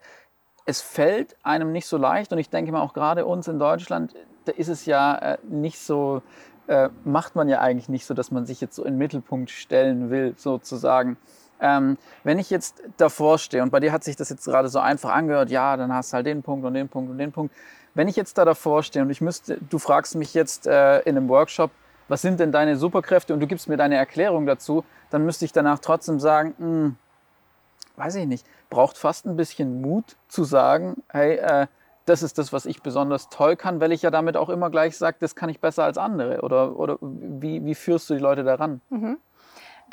es 0.65 0.81
fällt 0.81 1.35
einem 1.43 1.71
nicht 1.71 1.87
so 1.87 1.97
leicht. 1.97 2.31
Und 2.31 2.39
ich 2.39 2.49
denke 2.49 2.71
mal 2.71 2.81
auch 2.81 2.93
gerade 2.93 3.25
uns 3.25 3.47
in 3.47 3.59
Deutschland, 3.59 4.13
da 4.45 4.53
ist 4.53 4.69
es 4.69 4.85
ja 4.85 5.15
äh, 5.15 5.37
nicht 5.43 5.79
so, 5.79 6.21
äh, 6.67 6.89
macht 7.03 7.35
man 7.35 7.49
ja 7.49 7.59
eigentlich 7.59 7.89
nicht 7.89 8.05
so, 8.05 8.13
dass 8.13 8.31
man 8.31 8.45
sich 8.45 8.61
jetzt 8.61 8.75
so 8.75 8.83
in 8.83 8.93
den 8.93 8.97
Mittelpunkt 8.97 9.49
stellen 9.49 10.09
will, 10.09 10.33
sozusagen. 10.37 11.17
Ähm, 11.59 11.97
wenn 12.23 12.39
ich 12.39 12.49
jetzt 12.49 12.83
davor 12.97 13.39
stehe 13.39 13.63
und 13.63 13.71
bei 13.71 13.79
dir 13.79 13.91
hat 13.91 14.03
sich 14.03 14.15
das 14.15 14.29
jetzt 14.29 14.45
gerade 14.45 14.69
so 14.69 14.79
einfach 14.79 15.11
angehört, 15.11 15.49
ja, 15.49 15.75
dann 15.77 15.93
hast 15.93 16.11
du 16.11 16.15
halt 16.15 16.25
den 16.25 16.43
Punkt 16.43 16.65
und 16.65 16.73
den 16.73 16.89
Punkt 16.89 17.11
und 17.11 17.17
den 17.17 17.31
Punkt. 17.31 17.53
Wenn 17.93 18.07
ich 18.07 18.15
jetzt 18.15 18.37
da 18.37 18.45
davor 18.45 18.83
stehe 18.83 19.03
und 19.03 19.09
ich 19.09 19.21
müsste, 19.21 19.57
du 19.69 19.79
fragst 19.79 20.15
mich 20.15 20.33
jetzt 20.33 20.67
äh, 20.67 20.99
in 20.99 21.17
einem 21.17 21.29
Workshop, 21.29 21.71
was 22.07 22.21
sind 22.21 22.39
denn 22.39 22.51
deine 22.51 22.77
Superkräfte 22.77 23.33
und 23.33 23.39
du 23.39 23.47
gibst 23.47 23.67
mir 23.67 23.77
deine 23.77 23.95
Erklärung 23.95 24.45
dazu, 24.45 24.85
dann 25.09 25.25
müsste 25.25 25.45
ich 25.45 25.51
danach 25.51 25.79
trotzdem 25.79 26.19
sagen, 26.19 26.53
mh, 26.57 26.65
hm, 26.65 26.95
weiß 27.95 28.15
ich 28.15 28.27
nicht, 28.27 28.45
braucht 28.69 28.97
fast 28.97 29.25
ein 29.25 29.35
bisschen 29.35 29.81
Mut 29.81 30.15
zu 30.27 30.43
sagen, 30.43 31.01
hey, 31.09 31.37
äh, 31.37 31.67
das 32.05 32.23
ist 32.23 32.37
das, 32.37 32.53
was 32.53 32.65
ich 32.65 32.81
besonders 32.81 33.29
toll 33.29 33.57
kann, 33.57 33.81
weil 33.81 33.91
ich 33.91 34.01
ja 34.01 34.11
damit 34.11 34.37
auch 34.37 34.49
immer 34.49 34.69
gleich 34.69 34.97
sage, 34.97 35.17
das 35.19 35.35
kann 35.35 35.49
ich 35.49 35.59
besser 35.59 35.83
als 35.83 35.97
andere. 35.97 36.41
Oder, 36.41 36.77
oder 36.77 36.97
wie, 37.01 37.65
wie 37.65 37.75
führst 37.75 38.09
du 38.09 38.13
die 38.13 38.21
Leute 38.21 38.43
daran? 38.43 38.79
Mhm 38.89 39.17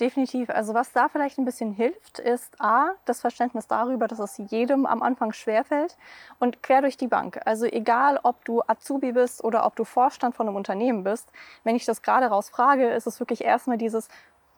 definitiv. 0.01 0.51
Also 0.51 0.75
was 0.75 0.93
da 0.93 1.09
vielleicht 1.09 1.39
ein 1.39 1.45
bisschen 1.45 1.73
hilft, 1.73 2.19
ist 2.19 2.61
A, 2.61 2.91
das 3.05 3.21
Verständnis 3.21 3.67
darüber, 3.67 4.09
dass 4.09 4.19
es 4.19 4.39
jedem 4.51 4.87
am 4.87 5.03
Anfang 5.03 5.33
schwerfällt 5.33 5.97
und 6.39 6.63
quer 6.63 6.83
durch 6.83 6.97
die 6.97 7.07
Bank. 7.07 7.41
Also 7.45 7.67
egal, 7.67 8.19
ob 8.23 8.45
du 8.45 8.63
Azubi 8.67 9.13
bist 9.13 9.43
oder 9.45 9.67
ob 9.67 9.77
du 9.77 9.85
Vorstand 9.85 10.35
von 10.35 10.49
einem 10.49 10.57
Unternehmen 10.57 11.05
bist, 11.05 11.31
wenn 11.65 11.77
ich 11.77 11.85
das 11.85 12.03
gerade 12.03 12.27
raus 12.27 12.51
frage, 12.51 12.91
ist 12.91 13.07
es 13.07 13.21
wirklich 13.21 13.45
erstmal 13.45 13.79
dieses, 13.79 14.09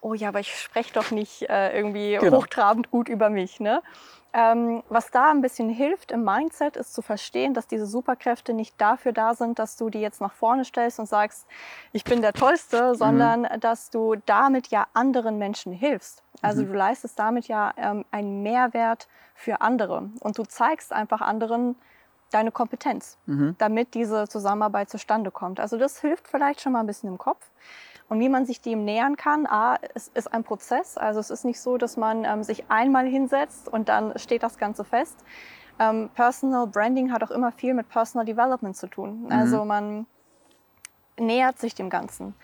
oh 0.06 0.14
ja, 0.14 0.28
aber 0.28 0.40
ich 0.40 0.54
spreche 0.54 0.92
doch 0.92 1.10
nicht 1.10 1.42
äh, 1.50 1.76
irgendwie 1.76 2.16
genau. 2.16 2.38
hochtrabend 2.38 2.92
gut 2.92 3.08
über 3.08 3.28
mich. 3.28 3.58
Ne? 3.58 3.82
Ähm, 4.32 4.84
was 4.88 5.10
da 5.10 5.30
ein 5.30 5.40
bisschen 5.40 5.68
hilft 5.68 6.12
im 6.12 6.22
Mindset, 6.22 6.76
ist 6.76 6.94
zu 6.94 7.02
verstehen, 7.02 7.54
dass 7.54 7.66
diese 7.66 7.86
Superkräfte 7.86 8.52
nicht 8.52 8.80
dafür 8.80 9.12
da 9.12 9.34
sind, 9.34 9.58
dass 9.58 9.76
du 9.76 9.90
die 9.90 10.00
jetzt 10.00 10.20
nach 10.20 10.32
vorne 10.32 10.64
stellst 10.64 11.00
und 11.00 11.06
sagst, 11.06 11.46
ich 11.92 12.04
bin 12.04 12.22
der 12.22 12.32
Tollste, 12.32 12.94
sondern 12.94 13.42
mhm. 13.42 13.60
dass 13.60 13.90
du 13.90 14.14
damit 14.26 14.68
ja 14.68 14.86
anderen 14.94 15.38
Menschen 15.38 15.72
hilfst. 15.72 16.22
Also 16.40 16.62
mhm. 16.62 16.68
du 16.68 16.74
leistest 16.74 17.18
damit 17.18 17.48
ja 17.48 17.72
ähm, 17.76 18.04
einen 18.12 18.42
Mehrwert 18.44 19.08
für 19.34 19.60
andere 19.60 20.08
und 20.20 20.38
du 20.38 20.44
zeigst 20.44 20.92
einfach 20.92 21.20
anderen, 21.20 21.74
deine 22.30 22.52
Kompetenz, 22.52 23.18
mhm. 23.26 23.56
damit 23.58 23.94
diese 23.94 24.28
Zusammenarbeit 24.28 24.90
zustande 24.90 25.30
kommt. 25.30 25.58
Also 25.60 25.78
das 25.78 26.00
hilft 26.00 26.28
vielleicht 26.28 26.60
schon 26.60 26.72
mal 26.72 26.80
ein 26.80 26.86
bisschen 26.86 27.08
im 27.08 27.18
Kopf. 27.18 27.50
Und 28.08 28.20
wie 28.20 28.28
man 28.28 28.46
sich 28.46 28.60
dem 28.60 28.84
nähern 28.84 29.16
kann, 29.16 29.46
A, 29.46 29.78
es 29.94 30.08
ist 30.08 30.32
ein 30.32 30.44
Prozess. 30.44 30.96
Also 30.96 31.18
es 31.18 31.30
ist 31.30 31.44
nicht 31.44 31.60
so, 31.60 31.76
dass 31.76 31.96
man 31.96 32.24
ähm, 32.24 32.44
sich 32.44 32.70
einmal 32.70 33.06
hinsetzt 33.06 33.68
und 33.68 33.88
dann 33.88 34.16
steht 34.18 34.42
das 34.42 34.58
Ganze 34.58 34.84
fest. 34.84 35.24
Ähm, 35.78 36.10
Personal 36.14 36.66
Branding 36.66 37.12
hat 37.12 37.24
auch 37.24 37.30
immer 37.30 37.52
viel 37.52 37.74
mit 37.74 37.88
Personal 37.88 38.24
Development 38.24 38.76
zu 38.76 38.86
tun. 38.86 39.24
Mhm. 39.24 39.32
Also 39.32 39.64
man 39.64 40.06
nähert 41.18 41.58
sich 41.58 41.74
dem 41.74 41.90
Ganzen. 41.90 42.34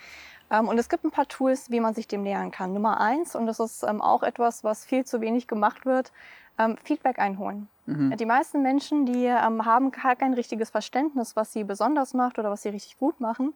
Ähm, 0.51 0.69
und 0.69 0.79
es 0.79 0.89
gibt 0.89 1.05
ein 1.05 1.13
paar 1.13 1.29
Tools, 1.29 1.71
wie 1.71 1.81
man 1.81 1.95
sich 1.95 2.09
dem 2.09 2.23
nähern 2.23 2.51
kann. 2.51 2.73
Nummer 2.73 3.01
eins, 3.01 3.37
und 3.37 3.47
das 3.47 3.61
ist 3.61 3.85
ähm, 3.85 4.01
auch 4.01 4.23
etwas, 4.23 4.65
was 4.65 4.85
viel 4.85 5.05
zu 5.05 5.21
wenig 5.21 5.47
gemacht 5.47 5.87
wird, 5.87 6.13
ähm, 6.59 6.77
Feedback 6.83 7.19
einholen. 7.19 7.69
Mhm. 7.87 8.17
Die 8.17 8.27
meisten 8.27 8.63
Menschen, 8.63 9.07
die 9.07 9.27
ähm, 9.27 9.65
haben 9.65 9.91
gar 9.93 10.17
kein 10.17 10.35
richtiges 10.35 10.71
Verständnis, 10.71 11.37
was 11.37 11.53
sie 11.53 11.65
besonders 11.65 12.15
macht 12.15 12.39
oder 12.39 12.51
was 12.51 12.63
sie 12.63 12.69
richtig 12.69 12.99
gut 12.99 13.21
machen 13.21 13.55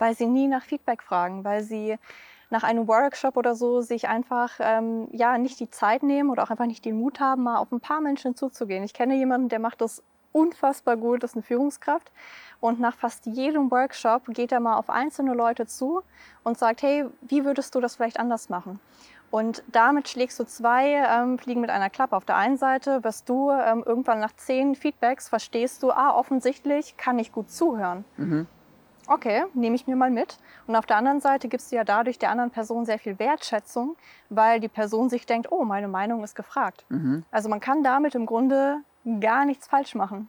weil 0.00 0.16
sie 0.16 0.26
nie 0.26 0.48
nach 0.48 0.64
Feedback 0.64 1.02
fragen, 1.02 1.44
weil 1.44 1.62
sie 1.62 1.96
nach 2.48 2.64
einem 2.64 2.88
Workshop 2.88 3.36
oder 3.36 3.54
so 3.54 3.80
sich 3.80 4.08
einfach 4.08 4.54
ähm, 4.58 5.06
ja 5.12 5.38
nicht 5.38 5.60
die 5.60 5.70
Zeit 5.70 6.02
nehmen 6.02 6.30
oder 6.30 6.42
auch 6.42 6.50
einfach 6.50 6.66
nicht 6.66 6.84
den 6.84 6.98
Mut 6.98 7.20
haben, 7.20 7.44
mal 7.44 7.58
auf 7.58 7.70
ein 7.70 7.80
paar 7.80 8.00
Menschen 8.00 8.34
zuzugehen. 8.34 8.82
Ich 8.82 8.92
kenne 8.94 9.14
jemanden, 9.14 9.48
der 9.48 9.60
macht 9.60 9.80
das 9.80 10.02
unfassbar 10.32 10.96
gut, 10.96 11.22
das 11.22 11.32
ist 11.32 11.36
eine 11.36 11.42
Führungskraft. 11.42 12.10
Und 12.60 12.80
nach 12.80 12.96
fast 12.96 13.26
jedem 13.26 13.70
Workshop 13.70 14.26
geht 14.28 14.52
er 14.52 14.60
mal 14.60 14.76
auf 14.76 14.90
einzelne 14.90 15.34
Leute 15.34 15.66
zu 15.66 16.02
und 16.42 16.58
sagt, 16.58 16.82
hey, 16.82 17.06
wie 17.20 17.44
würdest 17.44 17.74
du 17.74 17.80
das 17.80 17.96
vielleicht 17.96 18.18
anders 18.18 18.48
machen? 18.48 18.80
Und 19.30 19.62
damit 19.68 20.08
schlägst 20.08 20.40
du 20.40 20.44
zwei 20.44 21.04
ähm, 21.08 21.38
Fliegen 21.38 21.60
mit 21.60 21.70
einer 21.70 21.88
Klappe. 21.88 22.16
Auf 22.16 22.24
der 22.24 22.36
einen 22.36 22.56
Seite 22.56 23.04
wirst 23.04 23.28
du 23.28 23.50
ähm, 23.50 23.84
irgendwann 23.86 24.18
nach 24.18 24.34
zehn 24.34 24.74
Feedbacks 24.74 25.28
verstehst 25.28 25.84
du, 25.84 25.92
ah, 25.92 26.14
offensichtlich 26.16 26.96
kann 26.96 27.18
ich 27.20 27.30
gut 27.30 27.50
zuhören. 27.50 28.04
Mhm 28.16 28.48
okay, 29.10 29.44
nehme 29.54 29.74
ich 29.74 29.86
mir 29.86 29.96
mal 29.96 30.10
mit. 30.10 30.38
Und 30.66 30.76
auf 30.76 30.86
der 30.86 30.96
anderen 30.96 31.20
Seite 31.20 31.48
gibst 31.48 31.70
du 31.70 31.76
ja 31.76 31.84
dadurch 31.84 32.18
der 32.18 32.30
anderen 32.30 32.50
Person 32.50 32.86
sehr 32.86 32.98
viel 32.98 33.18
Wertschätzung, 33.18 33.96
weil 34.28 34.60
die 34.60 34.68
Person 34.68 35.10
sich 35.10 35.26
denkt, 35.26 35.50
oh, 35.50 35.64
meine 35.64 35.88
Meinung 35.88 36.22
ist 36.22 36.36
gefragt. 36.36 36.84
Mhm. 36.88 37.24
Also 37.30 37.48
man 37.48 37.60
kann 37.60 37.82
damit 37.82 38.14
im 38.14 38.24
Grunde 38.24 38.78
gar 39.20 39.44
nichts 39.44 39.66
falsch 39.66 39.94
machen. 39.94 40.28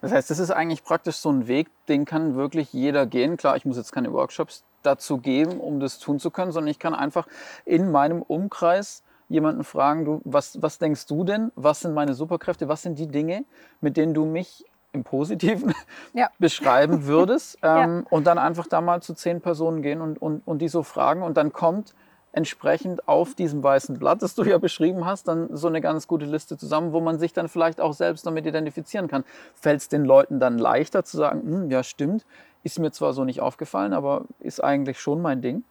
Das 0.00 0.12
heißt, 0.12 0.30
das 0.30 0.38
ist 0.38 0.50
eigentlich 0.50 0.84
praktisch 0.84 1.16
so 1.16 1.30
ein 1.30 1.48
Weg, 1.48 1.68
den 1.88 2.04
kann 2.04 2.34
wirklich 2.34 2.72
jeder 2.72 3.04
gehen. 3.04 3.36
Klar, 3.36 3.56
ich 3.56 3.64
muss 3.64 3.76
jetzt 3.76 3.92
keine 3.92 4.12
Workshops 4.12 4.64
dazu 4.82 5.18
geben, 5.18 5.60
um 5.60 5.80
das 5.80 5.98
tun 5.98 6.18
zu 6.18 6.30
können, 6.30 6.52
sondern 6.52 6.70
ich 6.70 6.78
kann 6.78 6.94
einfach 6.94 7.26
in 7.64 7.90
meinem 7.90 8.22
Umkreis 8.22 9.02
jemanden 9.28 9.64
fragen, 9.64 10.04
du, 10.04 10.20
was, 10.24 10.62
was 10.62 10.78
denkst 10.78 11.06
du 11.06 11.24
denn? 11.24 11.52
Was 11.56 11.80
sind 11.80 11.92
meine 11.92 12.14
Superkräfte? 12.14 12.68
Was 12.68 12.82
sind 12.82 12.98
die 12.98 13.08
Dinge, 13.08 13.44
mit 13.80 13.96
denen 13.96 14.14
du 14.14 14.24
mich 14.24 14.64
im 14.92 15.04
Positiven 15.04 15.74
ja. 16.14 16.30
beschreiben 16.38 17.04
würdest? 17.06 17.58
Ähm, 17.62 18.04
ja. 18.04 18.10
Und 18.10 18.26
dann 18.26 18.38
einfach 18.38 18.66
da 18.66 18.80
mal 18.80 19.02
zu 19.02 19.14
zehn 19.14 19.40
Personen 19.40 19.82
gehen 19.82 20.00
und, 20.00 20.20
und, 20.20 20.42
und 20.46 20.60
die 20.60 20.68
so 20.68 20.82
fragen. 20.82 21.22
Und 21.22 21.36
dann 21.36 21.52
kommt 21.52 21.94
entsprechend 22.32 23.08
auf 23.08 23.34
diesem 23.34 23.62
weißen 23.62 23.98
Blatt, 23.98 24.22
das 24.22 24.34
du 24.34 24.44
ja 24.44 24.58
beschrieben 24.58 25.06
hast, 25.06 25.28
dann 25.28 25.56
so 25.56 25.66
eine 25.66 25.80
ganz 25.80 26.06
gute 26.06 26.26
Liste 26.26 26.56
zusammen, 26.56 26.92
wo 26.92 27.00
man 27.00 27.18
sich 27.18 27.32
dann 27.32 27.48
vielleicht 27.48 27.80
auch 27.80 27.94
selbst 27.94 28.26
damit 28.26 28.46
identifizieren 28.46 29.08
kann. 29.08 29.24
Fällt 29.54 29.80
es 29.80 29.88
den 29.88 30.04
Leuten 30.04 30.38
dann 30.38 30.58
leichter 30.58 31.04
zu 31.04 31.16
sagen, 31.16 31.42
hm, 31.42 31.70
ja 31.70 31.82
stimmt, 31.82 32.26
ist 32.62 32.78
mir 32.78 32.92
zwar 32.92 33.12
so 33.12 33.24
nicht 33.24 33.40
aufgefallen, 33.40 33.92
aber 33.92 34.24
ist 34.40 34.62
eigentlich 34.62 35.00
schon 35.00 35.22
mein 35.22 35.40
Ding? 35.40 35.64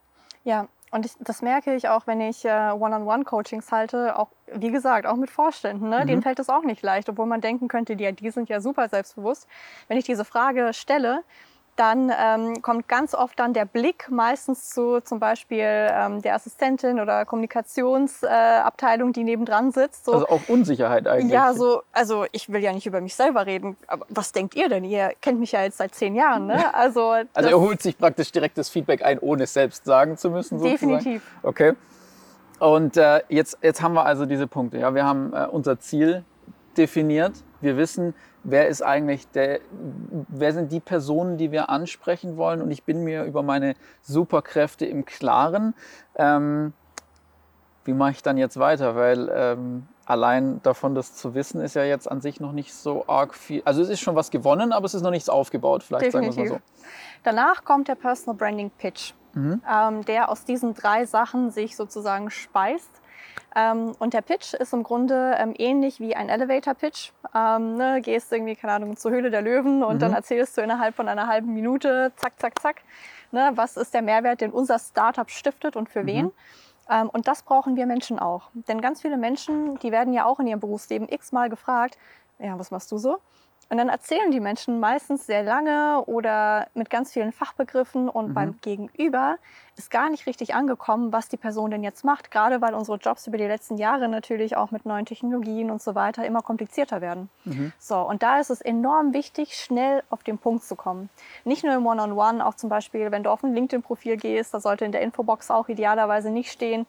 Ja, 0.44 0.68
und 0.92 1.06
ich, 1.06 1.14
das 1.20 1.42
merke 1.42 1.76
ich 1.76 1.90
auch, 1.90 2.08
wenn 2.08 2.22
ich 2.22 2.46
äh, 2.46 2.72
One-on-One-Coachings 2.72 3.72
halte, 3.72 4.18
auch 4.18 4.30
wie 4.54 4.72
gesagt, 4.72 5.06
auch 5.06 5.18
mit 5.18 5.30
Vorständen. 5.30 5.90
Ne? 5.90 6.02
Mhm. 6.02 6.08
Denen 6.08 6.22
fällt 6.22 6.40
es 6.40 6.50
auch 6.50 6.64
nicht 6.64 6.82
leicht, 6.82 7.10
obwohl 7.10 7.26
man 7.26 7.42
denken 7.42 7.68
könnte, 7.68 7.96
die, 7.96 8.12
die 8.14 8.30
sind 8.30 8.48
ja 8.48 8.62
super 8.62 8.88
selbstbewusst. 8.88 9.48
Wenn 9.88 9.98
ich 9.98 10.06
diese 10.06 10.24
Frage 10.24 10.74
stelle, 10.74 11.24
dann 11.78 12.12
ähm, 12.18 12.62
kommt 12.62 12.88
ganz 12.88 13.14
oft 13.14 13.40
dann 13.40 13.54
der 13.54 13.66
Blick 13.66 14.10
meistens 14.10 14.70
zu 14.70 15.00
zum 15.02 15.20
Beispiel 15.20 15.64
ähm, 15.64 16.22
der 16.22 16.36
Assistentin 16.36 17.00
oder 17.00 17.26
Kommunikationsabteilung, 17.26 19.10
äh, 19.10 19.14
die 19.14 19.24
nebendran 19.24 19.72
sitzt. 19.72 20.06
So. 20.06 20.14
Also 20.14 20.28
auch 20.28 20.42
Unsicherheit 20.48 21.08
eigentlich. 21.08 21.32
Ja, 21.32 21.54
so, 21.54 21.84
also 21.94 22.26
ich 22.32 22.52
will 22.52 22.62
ja 22.62 22.74
nicht 22.74 22.88
über 22.88 23.00
mich 23.00 23.16
selber 23.16 23.46
reden, 23.46 23.78
aber 23.88 24.06
was 24.10 24.32
denkt 24.32 24.56
ihr 24.56 24.70
denn? 24.70 24.84
Ihr 24.84 25.14
kennt 25.22 25.40
mich 25.40 25.52
ja 25.52 25.62
jetzt 25.62 25.78
seit 25.78 25.94
zehn 25.96 26.16
Jahren. 26.16 26.48
Ne? 26.48 26.58
Also, 26.78 27.16
also 27.34 27.50
er 27.50 27.60
holt 27.60 27.82
sich 27.82 27.98
praktisch 27.98 28.32
direkt 28.32 28.58
das 28.58 28.70
Feedback 28.70 29.04
ein, 29.04 29.20
ohne 29.20 29.44
es 29.44 29.54
selbst 29.54 29.86
sagen 29.86 30.18
zu 30.18 30.30
müssen. 30.30 30.60
Sozusagen. 30.60 30.92
Definitiv. 30.92 31.24
Okay. 31.42 31.74
Und 32.60 32.98
äh, 32.98 33.22
jetzt, 33.30 33.58
jetzt 33.62 33.82
haben 33.82 33.94
wir 33.94 34.06
also 34.06 34.26
diese 34.26 34.48
Punkte. 34.48 34.78
Ja? 34.78 34.94
Wir 34.94 35.06
haben 35.06 35.34
äh, 35.34 35.48
unser 35.50 35.80
Ziel 35.80 36.24
definiert. 36.78 37.34
Wir 37.62 37.78
wissen, 37.78 38.14
wer 38.48 38.68
ist 38.70 38.82
eigentlich 38.82 39.30
der, 39.32 39.60
wer 40.30 40.54
sind 40.54 40.72
die 40.72 40.80
Personen, 40.80 41.38
die 41.38 41.52
wir 41.52 41.70
ansprechen 41.70 42.38
wollen 42.38 42.62
und 42.62 42.72
ich 42.72 42.84
bin 42.84 43.04
mir 43.04 43.26
über 43.26 43.44
meine 43.44 43.76
Superkräfte 44.02 44.86
im 44.86 45.06
Klaren. 45.06 45.74
Ähm, 46.16 46.74
wie 47.84 47.94
mache 47.94 48.12
ich 48.12 48.24
dann 48.24 48.38
jetzt 48.38 48.58
weiter? 48.58 48.96
Weil 48.96 49.30
ähm, 49.34 49.88
allein 50.06 50.62
davon 50.64 50.96
das 50.96 51.14
zu 51.16 51.36
wissen, 51.36 51.62
ist 51.62 51.76
ja 51.76 51.84
jetzt 51.84 52.10
an 52.10 52.22
sich 52.22 52.40
noch 52.40 52.54
nicht 52.54 52.74
so 52.74 53.06
arg 53.08 53.34
viel. 53.34 53.62
Also 53.66 53.82
es 53.82 53.90
ist 53.90 54.00
schon 54.00 54.16
was 54.16 54.32
gewonnen, 54.32 54.72
aber 54.72 54.86
es 54.86 54.94
ist 54.94 55.02
noch 55.02 55.12
nichts 55.12 55.30
aufgebaut, 55.30 55.84
vielleicht 55.84 56.06
Definitiv. 56.06 56.36
sagen 56.36 56.50
wir 56.50 56.56
es 56.56 56.62
mal 56.62 56.62
so. 56.66 57.24
Danach 57.24 57.66
kommt 57.66 57.90
der 57.90 57.96
Personal 57.96 58.36
Branding 58.36 58.72
Pitch, 58.72 59.14
mhm. 59.34 59.62
ähm, 59.70 60.06
der 60.06 60.30
aus 60.30 60.46
diesen 60.46 60.74
drei 60.74 61.06
Sachen 61.06 61.52
sich 61.52 61.76
sozusagen 61.76 62.30
speist. 62.30 63.02
Ähm, 63.56 63.94
und 64.00 64.14
der 64.14 64.22
Pitch 64.22 64.54
ist 64.54 64.74
im 64.74 64.84
Grunde 64.84 65.36
ähm, 65.38 65.54
ähnlich 65.58 66.00
wie 66.00 66.16
ein 66.16 66.30
Elevator-Pitch. 66.30 67.12
Ähm, 67.36 67.76
ne, 67.76 68.02
gehst 68.02 68.32
irgendwie, 68.32 68.56
keine 68.56 68.74
Ahnung, 68.74 68.98
zur 68.98 69.12
Höhle 69.12 69.30
der 69.30 69.42
Löwen 69.42 69.84
und 69.84 69.96
mhm. 69.96 70.00
dann 70.00 70.14
erzählst 70.14 70.58
du 70.58 70.62
innerhalb 70.62 70.96
von 70.96 71.08
einer 71.08 71.28
halben 71.28 71.54
Minute, 71.54 72.12
zack, 72.16 72.34
zack, 72.40 72.60
zack, 72.62 72.82
ne, 73.32 73.52
was 73.56 73.78
ist 73.78 73.94
der 73.94 74.02
Mehrwert, 74.02 74.42
den 74.42 74.52
unser 74.52 74.80
Startup 74.80 75.30
stiftet 75.30 75.76
und 75.76 75.90
für 75.90 76.04
mhm. 76.04 76.08
wen. 76.08 76.32
Ähm, 76.90 77.10
und 77.10 77.28
das 77.28 77.44
brauchen 77.44 77.76
wir 77.76 77.86
Menschen 77.86 78.20
auch. 78.20 78.50
Denn 78.54 78.82
ganz 78.82 79.02
viele 79.02 79.18
Menschen, 79.18 79.78
die 79.80 79.92
werden 79.92 80.14
ja 80.14 80.26
auch 80.26 80.40
in 80.40 80.48
ihrem 80.48 80.60
Berufsleben 80.60 81.08
x-mal 81.10 81.50
gefragt, 81.50 81.98
ja, 82.40 82.58
was 82.60 82.72
machst 82.72 82.92
du 82.92 82.98
so? 82.98 83.18
Und 83.70 83.78
dann 83.78 83.90
erzählen 83.90 84.32
die 84.32 84.40
Menschen 84.40 84.80
meistens 84.80 85.26
sehr 85.26 85.44
lange 85.44 86.04
oder 86.06 86.68
mit 86.74 86.90
ganz 86.90 87.12
vielen 87.12 87.34
Fachbegriffen 87.34 88.08
und 88.08 88.30
mhm. 88.30 88.34
beim 88.34 88.58
Gegenüber 88.62 89.38
ist 89.76 89.92
gar 89.92 90.10
nicht 90.10 90.26
richtig 90.26 90.56
angekommen, 90.56 91.12
was 91.12 91.28
die 91.28 91.38
Person 91.38 91.70
denn 91.70 91.84
jetzt 91.84 92.04
macht, 92.04 92.32
gerade 92.32 92.62
weil 92.62 92.74
unsere 92.74 92.98
Jobs 92.98 93.28
über 93.28 93.38
die 93.38 93.46
letzten 93.46 93.78
Jahre 93.78 94.08
natürlich 94.08 94.56
auch 94.56 94.72
mit 94.72 94.86
neuen 94.86 95.06
Technologien 95.06 95.70
und 95.70 95.82
so 95.82 95.96
weiter 95.96 96.26
immer 96.26 96.42
komplizierter 96.42 97.02
werden. 97.02 97.30
Mhm. 97.44 97.74
So, 97.78 97.98
und 97.98 98.24
da 98.24 98.40
ist 98.40 98.50
es 98.50 98.62
enorm 98.62 99.14
wichtig, 99.14 99.56
schnell 99.56 100.02
auf 100.10 100.24
den 100.24 100.38
Punkt 100.38 100.64
zu 100.64 100.76
kommen. 100.76 101.10
Nicht 101.44 101.64
nur 101.64 101.76
im 101.76 101.86
One-on-One, 101.86 102.40
-on 102.40 102.40
-One, 102.40 102.46
auch 102.46 102.56
zum 102.56 102.70
Beispiel, 102.70 103.12
wenn 103.12 103.24
du 103.24 103.30
auf 103.30 103.44
ein 103.44 103.54
LinkedIn-Profil 103.54 104.18
gehst, 104.18 104.54
da 104.54 104.60
sollte 104.60 104.86
in 104.86 104.92
der 104.92 105.02
Infobox 105.02 105.52
auch 105.52 105.68
idealerweise 105.68 106.32
nicht 106.32 106.52
stehen, 106.52 106.88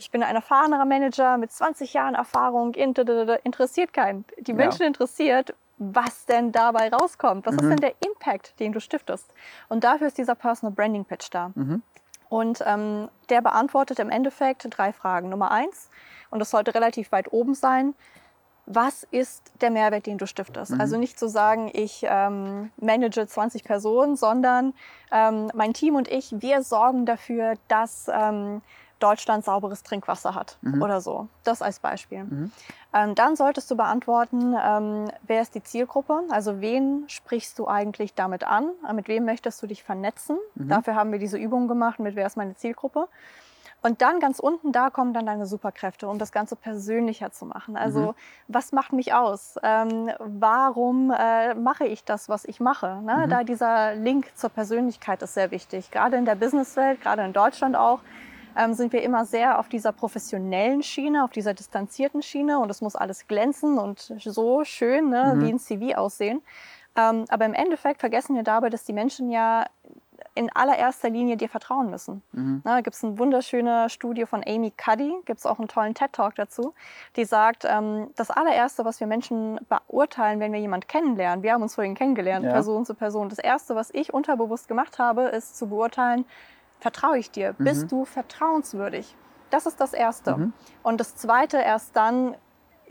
ich 0.00 0.12
bin 0.12 0.22
ein 0.22 0.36
erfahrener 0.36 0.84
Manager 0.84 1.38
mit 1.38 1.50
20 1.50 1.92
Jahren 1.92 2.14
Erfahrung, 2.14 2.74
interessiert 2.74 3.92
keinen. 3.92 4.24
Die 4.38 4.52
Menschen 4.52 4.82
ja. 4.82 4.86
interessiert, 4.86 5.54
was 5.78 6.26
denn 6.26 6.52
dabei 6.52 6.88
rauskommt. 6.88 7.46
Was 7.46 7.54
mhm. 7.54 7.60
ist 7.60 7.68
denn 7.70 7.80
der 7.80 7.94
Impact, 8.06 8.58
den 8.60 8.72
du 8.72 8.80
stiftest? 8.80 9.32
Und 9.68 9.84
dafür 9.84 10.08
ist 10.08 10.18
dieser 10.18 10.34
Personal 10.34 10.74
Branding 10.74 11.04
Pitch 11.04 11.28
da. 11.30 11.52
Mhm. 11.54 11.82
Und 12.28 12.62
ähm, 12.66 13.08
der 13.30 13.40
beantwortet 13.40 13.98
im 13.98 14.10
Endeffekt 14.10 14.66
drei 14.70 14.92
Fragen. 14.92 15.30
Nummer 15.30 15.50
eins, 15.50 15.88
und 16.30 16.40
das 16.40 16.50
sollte 16.50 16.74
relativ 16.74 17.10
weit 17.10 17.32
oben 17.32 17.54
sein, 17.54 17.94
was 18.70 19.02
ist 19.10 19.50
der 19.62 19.70
Mehrwert, 19.70 20.04
den 20.04 20.18
du 20.18 20.26
stiftest? 20.26 20.72
Mhm. 20.72 20.80
Also 20.80 20.98
nicht 20.98 21.18
zu 21.18 21.26
sagen, 21.26 21.70
ich 21.72 22.04
ähm, 22.06 22.70
manage 22.76 23.26
20 23.26 23.64
Personen, 23.64 24.14
sondern 24.16 24.74
ähm, 25.10 25.50
mein 25.54 25.72
Team 25.72 25.94
und 25.94 26.06
ich, 26.06 26.34
wir 26.38 26.62
sorgen 26.62 27.06
dafür, 27.06 27.54
dass 27.68 28.10
ähm, 28.12 28.60
Deutschland 28.98 29.44
sauberes 29.44 29.82
Trinkwasser 29.82 30.34
hat 30.34 30.58
mhm. 30.62 30.82
oder 30.82 31.00
so. 31.00 31.28
Das 31.44 31.62
als 31.62 31.78
Beispiel. 31.78 32.24
Mhm. 32.24 32.52
Ähm, 32.94 33.14
dann 33.14 33.36
solltest 33.36 33.70
du 33.70 33.76
beantworten, 33.76 34.54
ähm, 34.62 35.10
wer 35.26 35.42
ist 35.42 35.54
die 35.54 35.62
Zielgruppe? 35.62 36.22
Also 36.30 36.60
wen 36.60 37.04
sprichst 37.08 37.58
du 37.58 37.68
eigentlich 37.68 38.14
damit 38.14 38.44
an? 38.44 38.70
Äh, 38.88 38.92
mit 38.92 39.08
wem 39.08 39.24
möchtest 39.24 39.62
du 39.62 39.66
dich 39.66 39.82
vernetzen? 39.82 40.38
Mhm. 40.54 40.68
Dafür 40.68 40.94
haben 40.94 41.12
wir 41.12 41.18
diese 41.18 41.38
Übung 41.38 41.68
gemacht 41.68 41.98
mit 41.98 42.16
wer 42.16 42.26
ist 42.26 42.36
meine 42.36 42.56
Zielgruppe. 42.56 43.08
Und 43.80 44.02
dann 44.02 44.18
ganz 44.18 44.40
unten, 44.40 44.72
da 44.72 44.90
kommen 44.90 45.14
dann 45.14 45.26
deine 45.26 45.46
Superkräfte, 45.46 46.08
um 46.08 46.18
das 46.18 46.32
Ganze 46.32 46.56
persönlicher 46.56 47.30
zu 47.30 47.46
machen. 47.46 47.76
Also 47.76 48.00
mhm. 48.00 48.14
was 48.48 48.72
macht 48.72 48.92
mich 48.92 49.14
aus? 49.14 49.54
Ähm, 49.62 50.10
warum 50.18 51.12
äh, 51.16 51.54
mache 51.54 51.86
ich 51.86 52.02
das, 52.02 52.28
was 52.28 52.44
ich 52.44 52.58
mache? 52.58 53.00
Ne? 53.04 53.26
Mhm. 53.26 53.30
Da 53.30 53.44
dieser 53.44 53.94
Link 53.94 54.36
zur 54.36 54.50
Persönlichkeit 54.50 55.22
ist 55.22 55.34
sehr 55.34 55.52
wichtig. 55.52 55.92
Gerade 55.92 56.16
in 56.16 56.24
der 56.24 56.34
Businesswelt, 56.34 57.00
gerade 57.00 57.22
in 57.24 57.32
Deutschland 57.32 57.76
auch, 57.76 58.00
ähm, 58.58 58.74
sind 58.74 58.92
wir 58.92 59.02
immer 59.02 59.24
sehr 59.24 59.58
auf 59.58 59.68
dieser 59.68 59.92
professionellen 59.92 60.82
Schiene, 60.82 61.24
auf 61.24 61.30
dieser 61.30 61.54
distanzierten 61.54 62.22
Schiene 62.22 62.58
und 62.58 62.70
es 62.70 62.80
muss 62.80 62.96
alles 62.96 63.26
glänzen 63.28 63.78
und 63.78 64.12
so 64.18 64.64
schön 64.64 65.10
ne, 65.10 65.34
mhm. 65.34 65.40
wie 65.40 65.52
ein 65.52 65.58
CV 65.58 65.96
aussehen. 65.96 66.42
Ähm, 66.96 67.24
aber 67.28 67.46
im 67.46 67.54
Endeffekt 67.54 68.00
vergessen 68.00 68.34
wir 68.34 68.42
dabei, 68.42 68.68
dass 68.68 68.84
die 68.84 68.92
Menschen 68.92 69.30
ja 69.30 69.66
in 70.34 70.50
allererster 70.54 71.10
Linie 71.10 71.36
dir 71.36 71.48
vertrauen 71.48 71.90
müssen. 71.90 72.22
Mhm. 72.32 72.62
Da 72.64 72.80
gibt 72.80 72.96
es 72.96 73.04
eine 73.04 73.18
wunderschöne 73.18 73.88
Studie 73.88 74.26
von 74.26 74.42
Amy 74.46 74.72
Cuddy, 74.72 75.14
gibt 75.24 75.38
es 75.40 75.46
auch 75.46 75.58
einen 75.58 75.68
tollen 75.68 75.94
TED-Talk 75.94 76.34
dazu, 76.34 76.74
die 77.16 77.24
sagt, 77.24 77.64
ähm, 77.64 78.10
das 78.16 78.30
allererste, 78.30 78.84
was 78.84 78.98
wir 78.98 79.06
Menschen 79.06 79.60
beurteilen, 79.68 80.40
wenn 80.40 80.52
wir 80.52 80.60
jemanden 80.60 80.86
kennenlernen, 80.88 81.42
wir 81.42 81.52
haben 81.52 81.62
uns 81.62 81.76
vorhin 81.76 81.94
kennengelernt, 81.94 82.44
ja. 82.44 82.52
Person 82.52 82.84
zu 82.84 82.94
Person, 82.94 83.28
das 83.28 83.38
erste, 83.38 83.76
was 83.76 83.90
ich 83.92 84.12
unterbewusst 84.12 84.68
gemacht 84.68 84.98
habe, 84.98 85.22
ist 85.22 85.56
zu 85.56 85.68
beurteilen, 85.68 86.24
vertraue 86.80 87.18
ich 87.18 87.30
dir? 87.30 87.54
Mhm. 87.58 87.64
Bist 87.64 87.92
du 87.92 88.04
vertrauenswürdig? 88.04 89.14
Das 89.50 89.66
ist 89.66 89.80
das 89.80 89.92
Erste. 89.92 90.36
Mhm. 90.36 90.52
Und 90.82 91.00
das 91.00 91.16
Zweite, 91.16 91.58
erst 91.58 91.96
dann 91.96 92.36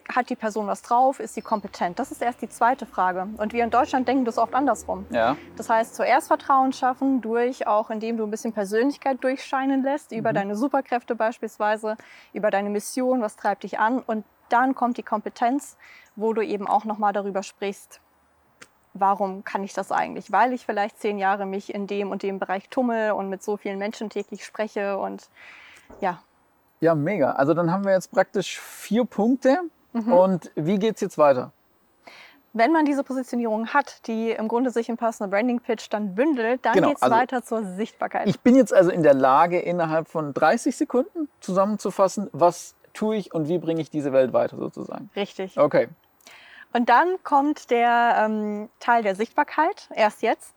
hat 0.10 0.30
die 0.30 0.36
Person 0.36 0.67
was 0.67 0.82
drauf, 0.82 1.19
ist 1.19 1.34
sie 1.34 1.41
kompetent? 1.41 2.00
Das 2.00 2.12
ist 2.12 2.21
erst 2.21 2.41
die 2.41 2.50
zweite 2.50 2.86
Frage. 2.86 3.28
Und 3.38 3.54
wir 3.54 3.63
in 3.63 3.69
Deutschland 3.69 4.08
denken 4.08 4.26
das 4.26 4.38
oft 4.38 4.54
andersrum. 4.54 5.06
Ja. 5.10 5.36
Das 5.56 5.69
heißt, 5.69 5.95
zuerst 5.95 6.28
Vertrauen 6.28 6.71
schaffen, 6.71 7.21
durch 7.21 7.67
auch 7.67 7.89
indem 7.89 8.17
du 8.17 8.23
ein 8.23 8.32
bisschen 8.32 8.54
Persönlichkeit 8.54 9.23
durchscheinen 9.23 9.84
lässt, 9.84 10.12
über 10.12 10.32
mhm. 10.32 10.36
deine 10.36 10.56
Superkräfte 10.56 11.15
beispielsweise, 11.15 11.97
über 12.34 12.52
deine 12.52 12.69
Mission, 12.69 13.21
was 13.21 13.36
treibt 13.36 13.63
dich 13.63 13.80
an. 13.80 14.00
Und 14.00 14.26
dann 14.50 14.76
kommt 14.76 14.97
die 14.97 15.04
Kompetenz, 15.04 15.78
wo 16.15 16.34
du 16.34 16.41
eben 16.41 16.67
auch 16.67 16.86
nochmal 16.86 17.13
darüber 17.13 17.43
sprichst, 17.43 18.00
warum 19.00 19.44
kann 19.44 19.64
ich 19.64 19.74
das 19.74 19.92
eigentlich? 19.92 20.32
Weil 20.32 20.54
ich 20.54 20.66
vielleicht 20.66 21.00
zehn 21.00 21.18
Jahre 21.18 21.46
mich 21.46 21.74
in 21.74 21.88
dem 21.88 22.12
und 22.12 22.24
dem 22.24 22.40
Bereich 22.40 22.70
tummel 22.70 23.12
und 23.12 23.30
mit 23.30 23.44
so 23.44 23.58
vielen 23.58 23.78
Menschen 23.78 24.10
täglich 24.10 24.46
spreche 24.46 24.98
und 24.98 25.30
ja. 26.02 26.20
Ja, 26.80 26.96
mega. 26.96 27.32
Also 27.32 27.54
dann 27.54 27.72
haben 27.72 27.86
wir 27.86 27.94
jetzt 27.94 28.12
praktisch 28.12 28.60
vier 28.60 29.06
Punkte. 29.06 29.62
Mhm. 29.94 30.14
Und 30.14 30.52
wie 30.56 30.78
geht 30.78 30.96
es 30.96 31.02
jetzt 31.02 31.18
weiter? 31.18 31.52
Wenn 32.54 32.72
man 32.72 32.86
diese 32.86 33.04
Positionierung 33.04 33.68
hat, 33.68 34.08
die 34.08 34.32
im 34.32 34.48
Grunde 34.48 34.72
sich 34.72 34.90
im 34.90 34.98
Personal 34.98 35.30
Branding 35.30 35.60
Pitch 35.60 35.88
dann 35.92 36.16
bündelt, 36.16 36.66
dann 36.66 36.74
genau, 36.74 36.88
geht 36.90 36.98
es 36.98 37.04
also 37.04 37.16
weiter 37.16 37.44
zur 37.44 37.64
Sichtbarkeit. 37.64 38.28
Ich 38.28 38.40
bin 38.40 38.56
jetzt 38.56 38.74
also 38.74 38.90
in 38.90 39.04
der 39.04 39.14
Lage, 39.14 39.60
innerhalb 39.60 40.08
von 40.08 40.34
30 40.34 40.76
Sekunden 40.76 41.30
zusammenzufassen, 41.40 42.30
was 42.32 42.76
tue 42.94 43.18
ich 43.18 43.34
und 43.34 43.48
wie 43.48 43.60
bringe 43.60 43.82
ich 43.82 43.92
diese 43.92 44.12
Welt 44.12 44.34
weiter 44.34 44.58
sozusagen. 44.58 45.10
Richtig. 45.16 45.58
Okay. 45.60 45.88
Und 46.74 46.90
dann 46.90 47.18
kommt 47.24 47.72
der 47.72 48.24
ähm, 48.26 48.70
Teil 48.80 49.04
der 49.04 49.16
Sichtbarkeit, 49.16 49.90
erst 49.96 50.22
jetzt. 50.22 50.54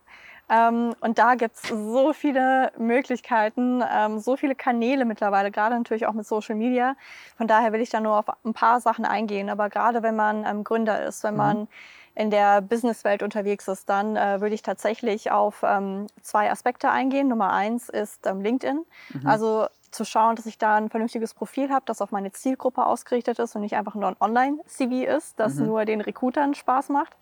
Ähm, 0.51 0.95
und 1.01 1.19
da 1.19 1.37
gibt 1.37 1.55
es 1.57 1.69
so 1.69 2.13
viele 2.13 2.73
Möglichkeiten, 2.77 3.85
ähm, 3.89 4.19
so 4.19 4.37
viele 4.37 4.57
Kanäle 4.57 5.05
mittlerweile, 5.05 5.53
gerade 5.53 5.77
natürlich 5.77 6.07
auch 6.07 6.13
mit 6.13 6.27
Social 6.27 6.57
Media. 6.57 6.97
Von 7.37 7.47
daher 7.47 7.73
will 7.73 7.81
ich 7.81 7.91
da 7.91 8.01
nur 8.01 8.19
auf 8.19 8.27
ein 8.45 8.53
paar 8.53 8.81
Sachen 8.81 9.05
eingehen. 9.05 9.49
Aber 9.49 9.71
gerade 9.71 10.03
wenn 10.03 10.17
man 10.17 10.45
ähm, 10.45 10.65
Gründer 10.65 11.05
ist, 11.05 11.23
wenn 11.23 11.35
mhm. 11.35 11.39
man 11.39 11.69
in 12.17 12.31
der 12.31 12.61
Businesswelt 12.61 13.23
unterwegs 13.23 13.69
ist, 13.69 13.89
dann 13.89 14.17
äh, 14.17 14.41
würde 14.41 14.55
ich 14.55 14.63
tatsächlich 14.63 15.31
auf 15.31 15.63
ähm, 15.63 16.09
zwei 16.21 16.51
Aspekte 16.51 16.91
eingehen. 16.91 17.29
Nummer 17.29 17.53
eins 17.53 17.89
ist 17.89 18.27
ähm, 18.27 18.41
LinkedIn. 18.41 18.85
Mhm. 19.15 19.27
Also 19.27 19.69
zu 19.91 20.05
schauen, 20.05 20.37
dass 20.37 20.47
ich 20.47 20.59
da 20.59 20.77
ein 20.77 20.91
vernünftiges 20.91 21.35
Profil 21.35 21.71
habe, 21.71 21.83
das 21.87 22.01
auf 22.01 22.13
meine 22.13 22.33
Zielgruppe 22.33 22.85
ausgerichtet 22.85 23.39
ist 23.39 23.55
und 23.55 23.63
nicht 23.63 23.77
einfach 23.77 23.95
nur 23.95 24.09
ein 24.09 24.17
Online-CV 24.21 25.11
ist, 25.17 25.39
das 25.39 25.55
mhm. 25.55 25.67
nur 25.67 25.85
den 25.85 26.01
Recruitern 26.01 26.55
Spaß 26.55 26.89
macht. 26.91 27.17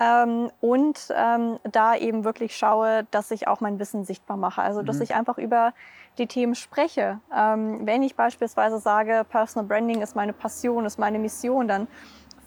Ähm, 0.00 0.50
und 0.62 1.12
ähm, 1.14 1.58
da 1.62 1.94
eben 1.94 2.24
wirklich 2.24 2.56
schaue, 2.56 3.06
dass 3.10 3.30
ich 3.30 3.48
auch 3.48 3.60
mein 3.60 3.78
Wissen 3.78 4.04
sichtbar 4.04 4.38
mache. 4.38 4.62
Also 4.62 4.82
dass 4.82 4.96
mhm. 4.96 5.02
ich 5.02 5.14
einfach 5.14 5.36
über 5.36 5.74
die 6.16 6.26
Themen 6.26 6.54
spreche. 6.54 7.20
Ähm, 7.36 7.86
wenn 7.86 8.02
ich 8.02 8.16
beispielsweise 8.16 8.78
sage, 8.78 9.26
Personal 9.28 9.68
Branding 9.68 10.00
ist 10.00 10.16
meine 10.16 10.32
Passion, 10.32 10.86
ist 10.86 10.98
meine 10.98 11.18
Mission, 11.18 11.68
dann 11.68 11.86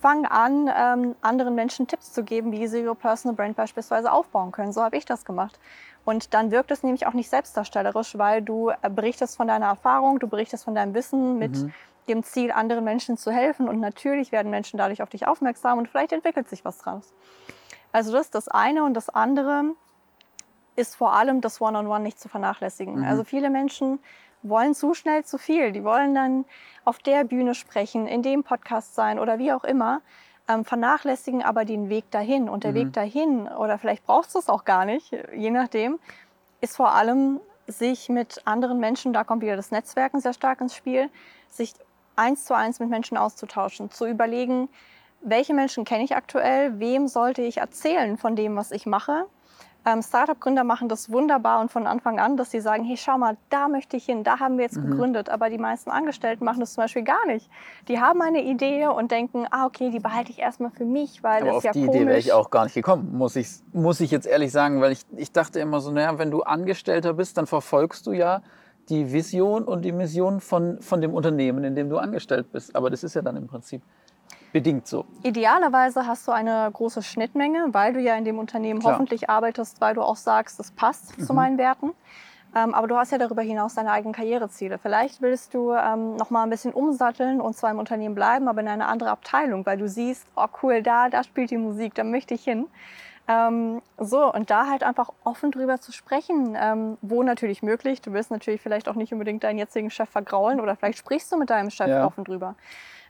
fang 0.04 0.26
an, 0.26 0.70
ähm, 0.78 1.16
anderen 1.22 1.56
Menschen 1.56 1.88
Tipps 1.88 2.12
zu 2.12 2.26
geben, 2.26 2.52
wie 2.52 2.68
sie 2.68 2.82
ihre 2.82 2.94
Personal 2.94 3.38
Brand 3.38 3.56
beispielsweise 3.56 4.12
aufbauen 4.12 4.52
können. 4.52 4.74
So 4.74 4.84
habe 4.84 4.98
ich 4.98 5.06
das 5.06 5.24
gemacht. 5.24 5.58
Und 6.04 6.34
dann 6.34 6.52
wirkt 6.52 6.72
es 6.72 6.84
nämlich 6.84 7.08
auch 7.08 7.14
nicht 7.14 7.30
selbstdarstellerisch, 7.30 8.18
weil 8.18 8.42
du 8.42 8.70
äh, 8.70 8.90
berichtest 8.90 9.38
von 9.38 9.48
deiner 9.48 9.68
Erfahrung, 9.68 10.20
du 10.20 10.28
berichtest 10.28 10.66
von 10.66 10.76
deinem 10.76 10.94
Wissen 10.94 11.40
mit 11.40 11.56
mhm. 11.56 11.74
dem 12.10 12.22
Ziel, 12.22 12.52
anderen 12.52 12.84
Menschen 12.84 13.16
zu 13.16 13.32
helfen. 13.32 13.70
Und 13.70 13.80
natürlich 13.80 14.34
werden 14.34 14.52
Menschen 14.52 14.78
dadurch 14.78 15.02
auf 15.02 15.10
dich 15.10 15.26
aufmerksam 15.26 15.78
und 15.78 15.88
vielleicht 15.88 16.12
entwickelt 16.12 16.50
sich 16.50 16.66
was 16.66 16.80
draus. 16.80 17.14
Also 17.94 18.12
das 18.12 18.26
ist 18.26 18.36
das 18.36 18.50
eine. 18.50 18.84
Und 18.84 18.96
das 18.96 19.08
andere 19.08 19.64
ist 20.76 20.98
vor 20.98 21.14
allem 21.14 21.40
das 21.40 21.62
One-on-One 21.62 21.88
-on 21.88 22.00
-One 22.00 22.04
nicht 22.04 22.20
zu 22.20 22.28
vernachlässigen. 22.28 22.98
Mhm. 22.98 23.06
Also 23.06 23.24
viele 23.24 23.50
Menschen 23.50 24.00
wollen 24.44 24.76
zu 24.76 24.94
schnell 24.94 25.24
zu 25.24 25.38
viel. 25.38 25.72
Die 25.72 25.84
wollen 25.84 26.14
dann 26.14 26.46
auf 26.86 27.00
der 27.00 27.24
Bühne 27.24 27.56
sprechen, 27.56 28.08
in 28.08 28.22
dem 28.22 28.44
Podcast 28.44 28.96
sein 28.96 29.20
oder 29.20 29.40
wie 29.40 29.52
auch 29.52 29.64
immer 29.64 30.02
ähm, 30.48 30.66
vernachlässigen 30.66 31.42
aber 31.42 31.66
den 31.66 31.90
Weg 31.90 32.10
dahin. 32.12 32.50
Und 32.50 32.64
der 32.64 32.72
mhm. 32.72 32.76
Weg 32.76 32.94
dahin, 32.94 33.48
oder 33.48 33.78
vielleicht 33.78 34.06
brauchst 34.06 34.36
du 34.36 34.40
es 34.40 34.50
auch 34.50 34.66
gar 34.66 34.86
nicht, 34.86 35.16
je 35.36 35.52
nachdem, 35.52 36.00
ist 36.62 36.76
vor 36.76 36.94
allem, 36.94 37.40
sich 37.66 38.10
mit 38.10 38.42
anderen 38.44 38.80
Menschen, 38.82 39.14
da 39.14 39.24
kommt 39.24 39.42
wieder 39.42 39.56
das 39.56 39.72
Netzwerken 39.72 40.20
sehr 40.20 40.34
stark 40.34 40.60
ins 40.60 40.76
Spiel, 40.76 41.10
sich 41.50 41.74
eins 42.18 42.44
zu 42.44 42.56
eins 42.56 42.82
mit 42.82 42.90
Menschen 42.90 43.16
auszutauschen, 43.16 43.90
zu 43.90 44.06
überlegen, 44.06 44.68
welche 45.22 45.54
Menschen 45.54 45.86
kenne 45.86 46.04
ich 46.04 46.14
aktuell, 46.14 46.80
wem 46.82 47.08
sollte 47.08 47.42
ich 47.42 47.58
erzählen 47.58 48.18
von 48.18 48.36
dem, 48.36 48.58
was 48.58 48.72
ich 48.72 48.86
mache 48.86 49.28
ähm, 49.86 50.02
Startup-Gründer 50.02 50.64
machen 50.64 50.88
das 50.88 51.12
wunderbar 51.12 51.60
und 51.60 51.72
von 51.72 51.88
Anfang 51.88 52.20
an, 52.20 52.38
dass 52.38 52.52
sie 52.52 52.62
sagen, 52.62 52.84
hey, 52.84 52.96
schau 52.98 53.18
mal, 53.18 53.38
da 53.50 53.68
möchte 53.68 53.98
ich 53.98 54.06
hin, 54.06 54.24
da 54.24 54.40
haben 54.40 54.58
wir 54.58 54.64
jetzt 54.64 54.78
mhm. 54.78 54.92
gegründet. 54.92 55.30
Aber 55.30 55.50
die 55.50 55.58
meisten 55.58 55.92
Angestellten 55.92 56.46
machen 56.46 56.62
das 56.62 56.74
zum 56.74 56.84
Beispiel 56.84 57.04
gar 57.04 57.26
nicht. 57.28 57.50
Die 57.88 58.00
haben 58.00 58.22
eine 58.22 58.44
Idee 58.44 58.88
und 58.88 59.12
denken, 59.12 59.46
ah, 59.52 59.66
okay, 59.66 59.90
die 59.90 60.00
behalte 60.00 60.32
ich 60.32 60.40
erstmal 60.40 60.72
für 60.72 60.86
mich, 60.86 61.24
weil 61.24 61.42
Aber 61.42 61.48
das 61.48 61.56
auf 61.58 61.64
ja 61.64 61.72
die 61.74 61.82
komisch. 61.86 61.96
Idee 61.96 62.08
wäre 62.08 62.20
ich 62.20 62.34
auch 62.34 62.50
gar 62.50 62.64
nicht 62.64 62.76
gekommen, 62.76 63.18
muss 63.18 63.36
ich, 63.36 63.50
muss 63.74 64.00
ich 64.00 64.12
jetzt 64.12 64.26
ehrlich 64.26 64.52
sagen, 64.52 64.80
weil 64.82 64.94
ich, 64.94 65.06
ich 65.18 65.32
dachte 65.32 65.60
immer 65.60 65.82
so, 65.82 65.92
naja, 65.92 66.18
wenn 66.18 66.32
du 66.32 66.44
Angestellter 66.44 67.14
bist, 67.14 67.38
dann 67.38 67.48
verfolgst 67.48 68.08
du 68.08 68.14
ja 68.14 68.42
die 68.90 69.12
Vision 69.12 69.64
und 69.64 69.84
die 69.84 69.92
Mission 69.92 70.40
von, 70.40 70.82
von 70.82 71.02
dem 71.02 71.14
Unternehmen, 71.14 71.64
in 71.64 71.76
dem 71.76 71.90
du 71.90 71.98
angestellt 71.98 72.52
bist. 72.52 72.76
Aber 72.76 72.90
das 72.90 73.04
ist 73.04 73.14
ja 73.14 73.22
dann 73.22 73.38
im 73.38 73.48
Prinzip 73.48 73.82
bedingt 74.54 74.88
so. 74.88 75.04
Idealerweise 75.24 76.08
hast 76.08 76.26
du 76.28 76.32
eine 76.32 76.70
große 76.72 77.04
Schnittmenge, 77.04 77.68
weil 77.72 77.92
du 77.92 78.00
ja 78.00 78.16
in 78.16 78.24
dem 78.24 78.40
Unternehmen 78.40 78.80
Klar. 78.80 78.94
hoffentlich 78.94 79.30
arbeitest, 79.30 79.82
weil 79.82 79.96
du 79.96 80.02
auch 80.02 80.16
sagst, 80.16 80.60
es 80.62 80.72
passt 80.72 81.18
mhm. 81.18 81.24
zu 81.24 81.34
meinen 81.34 81.58
Werten. 81.58 81.92
Ähm, 82.56 82.76
aber 82.76 82.88
du 82.88 82.96
hast 82.96 83.12
ja 83.12 83.18
darüber 83.18 83.42
hinaus 83.42 83.74
deine 83.74 83.92
eigenen 83.92 84.14
Karriereziele. 84.14 84.78
Vielleicht 84.78 85.22
willst 85.22 85.56
du 85.56 85.74
ähm, 85.74 86.16
noch 86.16 86.30
mal 86.30 86.44
ein 86.44 86.52
bisschen 86.52 86.72
umsatteln 86.72 87.42
und 87.42 87.58
zwar 87.58 87.72
im 87.72 87.80
Unternehmen 87.80 88.14
bleiben, 88.14 88.48
aber 88.48 88.62
in 88.62 88.68
eine 88.68 88.86
andere 88.86 89.10
Abteilung, 89.10 89.66
weil 89.66 89.78
du 89.78 89.90
siehst, 89.90 90.28
oh 90.36 90.46
cool, 90.62 90.84
da, 90.84 91.10
da 91.10 91.24
spielt 91.24 91.50
die 91.50 91.58
Musik, 91.58 91.96
da 91.96 92.04
möchte 92.04 92.36
ich 92.36 92.44
hin. 92.44 92.68
Ähm, 93.28 93.82
so, 93.98 94.32
und 94.32 94.52
da 94.52 94.68
halt 94.68 94.84
einfach 94.84 95.10
offen 95.24 95.50
drüber 95.50 95.80
zu 95.80 95.92
sprechen, 95.92 96.56
ähm, 96.60 96.98
wo 97.02 97.24
natürlich 97.24 97.64
möglich. 97.64 98.02
Du 98.02 98.14
wirst 98.14 98.30
natürlich 98.30 98.62
vielleicht 98.62 98.88
auch 98.88 98.96
nicht 98.96 99.14
unbedingt 99.14 99.44
deinen 99.44 99.58
jetzigen 99.58 99.90
Chef 99.90 100.10
vergraulen 100.10 100.60
oder 100.60 100.76
vielleicht 100.76 101.00
sprichst 101.00 101.32
du 101.32 101.38
mit 101.38 101.50
deinem 101.50 101.72
Chef 101.72 101.88
ja. 101.88 102.06
offen 102.06 102.24
drüber. 102.24 102.56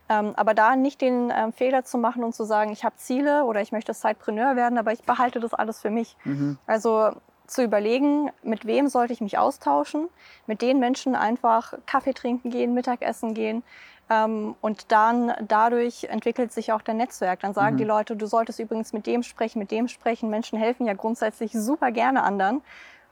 Ähm, 0.08 0.34
aber 0.36 0.54
da 0.54 0.76
nicht 0.76 1.00
den 1.00 1.32
ähm, 1.34 1.52
Fehler 1.52 1.84
zu 1.84 1.96
machen 1.96 2.24
und 2.24 2.34
zu 2.34 2.44
sagen, 2.44 2.72
ich 2.72 2.84
habe 2.84 2.96
Ziele 2.96 3.44
oder 3.44 3.60
ich 3.62 3.72
möchte 3.72 3.94
Sidepreneur 3.94 4.54
werden, 4.56 4.78
aber 4.78 4.92
ich 4.92 5.02
behalte 5.02 5.40
das 5.40 5.54
alles 5.54 5.80
für 5.80 5.90
mich. 5.90 6.16
Mhm. 6.24 6.58
Also 6.66 7.12
zu 7.46 7.62
überlegen, 7.62 8.30
mit 8.42 8.66
wem 8.66 8.88
sollte 8.88 9.12
ich 9.12 9.20
mich 9.20 9.38
austauschen, 9.38 10.08
mit 10.46 10.62
den 10.62 10.78
Menschen 10.78 11.14
einfach 11.14 11.74
Kaffee 11.86 12.14
trinken 12.14 12.50
gehen, 12.50 12.74
Mittagessen 12.74 13.34
gehen. 13.34 13.62
Ähm, 14.10 14.54
und 14.60 14.92
dann 14.92 15.32
dadurch 15.48 16.04
entwickelt 16.04 16.52
sich 16.52 16.72
auch 16.72 16.82
dein 16.82 16.98
Netzwerk. 16.98 17.40
Dann 17.40 17.54
sagen 17.54 17.76
mhm. 17.76 17.78
die 17.78 17.84
Leute, 17.84 18.16
du 18.16 18.26
solltest 18.26 18.58
übrigens 18.60 18.92
mit 18.92 19.06
dem 19.06 19.22
sprechen, 19.22 19.58
mit 19.58 19.70
dem 19.70 19.88
sprechen. 19.88 20.28
Menschen 20.28 20.58
helfen 20.58 20.86
ja 20.86 20.92
grundsätzlich 20.92 21.52
super 21.52 21.90
gerne 21.90 22.22
anderen. 22.22 22.62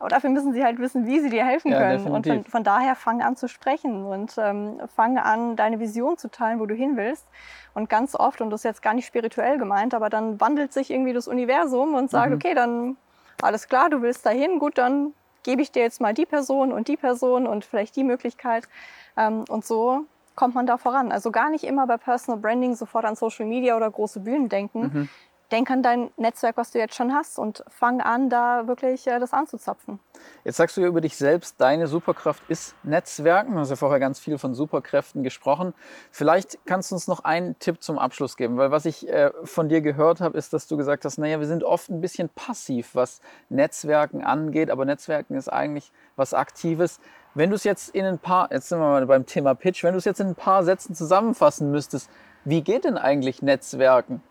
Aber 0.02 0.08
dafür 0.08 0.30
müssen 0.30 0.52
sie 0.52 0.64
halt 0.64 0.80
wissen, 0.80 1.06
wie 1.06 1.20
sie 1.20 1.30
dir 1.30 1.44
helfen 1.44 1.70
ja, 1.70 1.78
können. 1.78 1.98
Definitiv. 1.98 2.32
Und 2.32 2.42
von, 2.42 2.50
von, 2.50 2.64
daher 2.64 2.96
fang 2.96 3.22
an 3.22 3.36
zu 3.36 3.46
sprechen 3.46 4.04
und 4.04 4.34
ähm, 4.36 4.80
fang 4.96 5.16
an, 5.16 5.54
deine 5.54 5.78
Vision 5.78 6.18
zu 6.18 6.28
teilen, 6.28 6.58
wo 6.58 6.66
du 6.66 6.74
hin 6.74 6.96
willst. 6.96 7.24
Und 7.72 7.88
ganz 7.88 8.16
oft, 8.16 8.40
und 8.40 8.50
das 8.50 8.62
ist 8.62 8.64
jetzt 8.64 8.82
gar 8.82 8.94
nicht 8.94 9.06
spirituell 9.06 9.58
gemeint, 9.58 9.94
aber 9.94 10.10
dann 10.10 10.40
wandelt 10.40 10.72
sich 10.72 10.90
irgendwie 10.90 11.12
das 11.12 11.28
Universum 11.28 11.94
und 11.94 12.10
sagt, 12.10 12.30
mhm. 12.30 12.34
okay, 12.34 12.52
dann 12.52 12.96
alles 13.42 13.68
klar, 13.68 13.90
du 13.90 14.02
willst 14.02 14.26
dahin, 14.26 14.58
gut, 14.58 14.76
dann 14.76 15.14
gebe 15.44 15.62
ich 15.62 15.70
dir 15.70 15.84
jetzt 15.84 16.00
mal 16.00 16.14
die 16.14 16.26
Person 16.26 16.72
und 16.72 16.88
die 16.88 16.96
Person 16.96 17.46
und 17.46 17.64
vielleicht 17.64 17.94
die 17.94 18.02
Möglichkeit. 18.02 18.68
Ähm, 19.16 19.44
und 19.48 19.64
so 19.64 20.06
kommt 20.34 20.56
man 20.56 20.66
da 20.66 20.78
voran. 20.78 21.12
Also 21.12 21.30
gar 21.30 21.48
nicht 21.48 21.62
immer 21.62 21.86
bei 21.86 21.96
Personal 21.96 22.40
Branding 22.40 22.74
sofort 22.74 23.04
an 23.04 23.14
Social 23.14 23.46
Media 23.46 23.76
oder 23.76 23.88
große 23.88 24.18
Bühnen 24.18 24.48
denken. 24.48 24.80
Mhm 24.80 25.08
denk 25.52 25.70
an 25.70 25.82
dein 25.82 26.10
Netzwerk, 26.16 26.56
was 26.56 26.70
du 26.70 26.78
jetzt 26.78 26.94
schon 26.94 27.12
hast 27.12 27.38
und 27.38 27.62
fang 27.68 28.00
an, 28.00 28.30
da 28.30 28.66
wirklich 28.66 29.06
äh, 29.06 29.20
das 29.20 29.32
anzuzapfen. 29.32 30.00
Jetzt 30.44 30.56
sagst 30.56 30.76
du 30.76 30.80
ja 30.80 30.88
über 30.88 31.00
dich 31.00 31.16
selbst, 31.16 31.60
deine 31.60 31.86
Superkraft 31.86 32.42
ist 32.48 32.74
Netzwerken. 32.82 33.52
Du 33.52 33.60
hast 33.60 33.70
ja 33.70 33.76
vorher 33.76 34.00
ganz 34.00 34.18
viel 34.18 34.38
von 34.38 34.54
Superkräften 34.54 35.22
gesprochen. 35.22 35.74
Vielleicht 36.10 36.58
kannst 36.64 36.90
du 36.90 36.94
uns 36.94 37.06
noch 37.06 37.24
einen 37.24 37.58
Tipp 37.58 37.82
zum 37.82 37.98
Abschluss 37.98 38.36
geben, 38.36 38.56
weil 38.56 38.70
was 38.70 38.86
ich 38.86 39.08
äh, 39.08 39.30
von 39.44 39.68
dir 39.68 39.82
gehört 39.82 40.20
habe, 40.20 40.38
ist, 40.38 40.52
dass 40.52 40.66
du 40.66 40.76
gesagt 40.76 41.04
hast, 41.04 41.18
naja, 41.18 41.38
wir 41.38 41.46
sind 41.46 41.62
oft 41.62 41.90
ein 41.90 42.00
bisschen 42.00 42.30
passiv, 42.30 42.94
was 42.94 43.20
Netzwerken 43.50 44.24
angeht, 44.24 44.70
aber 44.70 44.84
Netzwerken 44.84 45.34
ist 45.34 45.48
eigentlich 45.48 45.92
was 46.16 46.32
Aktives. 46.34 46.98
Wenn 47.34 47.50
du 47.50 47.56
es 47.56 47.64
jetzt 47.64 47.94
in 47.94 48.04
ein 48.04 48.18
paar, 48.18 48.50
jetzt 48.50 48.68
sind 48.68 48.78
wir 48.78 48.88
mal 48.88 49.06
beim 49.06 49.26
Thema 49.26 49.54
Pitch, 49.54 49.84
wenn 49.84 49.92
du 49.92 49.98
es 49.98 50.04
jetzt 50.04 50.20
in 50.20 50.28
ein 50.28 50.34
paar 50.34 50.64
Sätzen 50.64 50.94
zusammenfassen 50.94 51.70
müsstest, 51.70 52.10
wie 52.44 52.62
geht 52.62 52.84
denn 52.84 52.98
eigentlich 52.98 53.42
Netzwerken? 53.42 54.22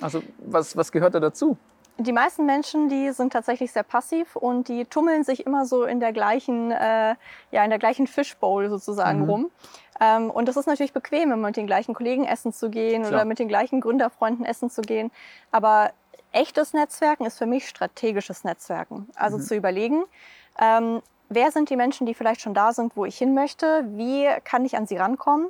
Also 0.00 0.22
was, 0.38 0.76
was 0.76 0.92
gehört 0.92 1.14
da 1.14 1.20
dazu? 1.20 1.56
Die 1.98 2.12
meisten 2.12 2.44
Menschen, 2.44 2.90
die 2.90 3.10
sind 3.12 3.32
tatsächlich 3.32 3.72
sehr 3.72 3.82
passiv 3.82 4.36
und 4.36 4.68
die 4.68 4.84
tummeln 4.84 5.24
sich 5.24 5.46
immer 5.46 5.64
so 5.64 5.84
in 5.84 5.98
der 5.98 6.12
gleichen, 6.12 6.70
äh, 6.70 7.14
ja, 7.50 7.64
in 7.64 7.70
der 7.70 7.78
gleichen 7.78 8.06
Fishbowl 8.06 8.68
sozusagen 8.68 9.20
mhm. 9.22 9.30
rum. 9.30 9.50
Ähm, 9.98 10.30
und 10.30 10.46
das 10.46 10.58
ist 10.58 10.66
natürlich 10.66 10.92
bequem, 10.92 11.32
immer 11.32 11.48
mit 11.48 11.56
den 11.56 11.66
gleichen 11.66 11.94
Kollegen 11.94 12.26
essen 12.26 12.52
zu 12.52 12.68
gehen 12.68 13.02
Klar. 13.02 13.14
oder 13.14 13.24
mit 13.24 13.38
den 13.38 13.48
gleichen 13.48 13.80
Gründerfreunden 13.80 14.44
essen 14.44 14.68
zu 14.68 14.82
gehen. 14.82 15.10
Aber 15.50 15.90
echtes 16.32 16.74
Netzwerken 16.74 17.24
ist 17.24 17.38
für 17.38 17.46
mich 17.46 17.66
strategisches 17.66 18.44
Netzwerken. 18.44 19.08
Also 19.14 19.38
mhm. 19.38 19.42
zu 19.42 19.56
überlegen, 19.56 20.04
ähm, 20.58 21.00
wer 21.30 21.50
sind 21.50 21.70
die 21.70 21.76
Menschen, 21.76 22.06
die 22.06 22.12
vielleicht 22.12 22.42
schon 22.42 22.52
da 22.52 22.74
sind, 22.74 22.94
wo 22.94 23.06
ich 23.06 23.16
hin 23.16 23.32
möchte? 23.32 23.86
Wie 23.92 24.28
kann 24.44 24.66
ich 24.66 24.76
an 24.76 24.86
sie 24.86 24.98
rankommen? 24.98 25.48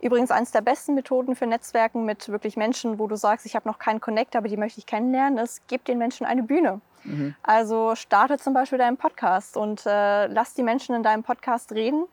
Übrigens 0.00 0.30
eines 0.30 0.50
der 0.50 0.60
besten 0.60 0.94
Methoden 0.94 1.34
für 1.36 1.46
Netzwerken 1.46 2.04
mit 2.04 2.28
wirklich 2.28 2.56
Menschen, 2.56 2.98
wo 2.98 3.06
du 3.06 3.16
sagst, 3.16 3.46
ich 3.46 3.56
habe 3.56 3.68
noch 3.68 3.78
keinen 3.78 4.00
Connect, 4.00 4.36
aber 4.36 4.48
die 4.48 4.56
möchte 4.56 4.78
ich 4.78 4.86
kennenlernen, 4.86 5.38
ist, 5.38 5.62
gib 5.68 5.84
den 5.84 5.98
Menschen 5.98 6.26
eine 6.26 6.42
Bühne. 6.42 6.80
Mhm. 7.04 7.34
Also 7.42 7.94
starte 7.94 8.38
zum 8.38 8.52
Beispiel 8.52 8.78
deinen 8.78 8.98
Podcast 8.98 9.56
und 9.56 9.86
äh, 9.86 10.26
lass 10.26 10.54
die 10.54 10.62
Menschen 10.62 10.94
in 10.94 11.02
deinem 11.02 11.22
Podcast 11.22 11.72
reden. 11.72 12.04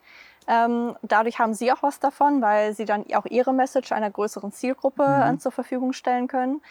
Ähm, 0.48 0.96
dadurch 1.02 1.40
haben 1.40 1.54
sie 1.54 1.72
auch 1.72 1.84
was 1.84 2.00
davon, 2.00 2.42
weil 2.42 2.74
sie 2.74 2.86
dann 2.86 3.06
auch 3.14 3.26
ihre 3.26 3.54
Message 3.54 3.92
einer 3.92 4.10
größeren 4.10 4.52
Zielgruppe 4.52 5.06
mhm. 5.06 5.40
zur 5.40 5.52
Verfügung 5.52 5.94
stellen 5.94 6.28
können. 6.28 6.62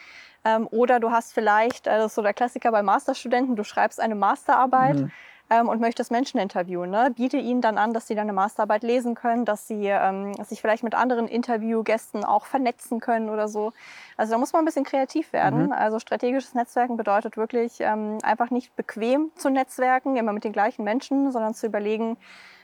Ähm, 0.44 0.66
oder 0.70 0.98
du 0.98 1.10
hast 1.10 1.32
vielleicht, 1.32 1.86
äh, 1.86 1.98
das 1.98 2.06
ist 2.06 2.14
so 2.14 2.22
der 2.22 2.34
Klassiker 2.34 2.72
bei 2.72 2.82
Masterstudenten, 2.82 3.54
du 3.54 3.64
schreibst 3.64 4.00
eine 4.00 4.14
Masterarbeit. 4.14 4.96
Mhm 4.96 5.12
ähm, 5.52 5.68
und 5.68 5.80
möchtest 5.80 6.10
Menschen 6.10 6.40
interviewen. 6.40 6.90
Ne? 6.90 7.12
Biete 7.14 7.36
ihnen 7.36 7.60
dann 7.60 7.76
an, 7.76 7.92
dass 7.92 8.06
sie 8.06 8.14
deine 8.14 8.32
Masterarbeit 8.32 8.82
lesen 8.82 9.14
können, 9.14 9.44
dass 9.44 9.68
sie 9.68 9.86
ähm, 9.86 10.32
sich 10.44 10.62
vielleicht 10.62 10.82
mit 10.82 10.94
anderen 10.94 11.28
Interviewgästen 11.28 12.24
auch 12.24 12.46
vernetzen 12.46 13.00
können 13.00 13.28
oder 13.28 13.48
so. 13.48 13.72
Also 14.16 14.32
da 14.32 14.38
muss 14.38 14.52
man 14.54 14.62
ein 14.62 14.64
bisschen 14.64 14.84
kreativ 14.84 15.32
werden. 15.32 15.66
Mhm. 15.66 15.72
Also 15.72 15.98
strategisches 15.98 16.54
Netzwerken 16.54 16.96
bedeutet 16.96 17.36
wirklich 17.36 17.80
ähm, 17.80 18.18
einfach 18.22 18.50
nicht 18.50 18.74
bequem 18.76 19.30
zu 19.36 19.50
netzwerken, 19.50 20.16
immer 20.16 20.32
mit 20.32 20.44
den 20.44 20.52
gleichen 20.52 20.84
Menschen, 20.84 21.30
sondern 21.32 21.54
zu 21.54 21.66
überlegen, 21.66 22.16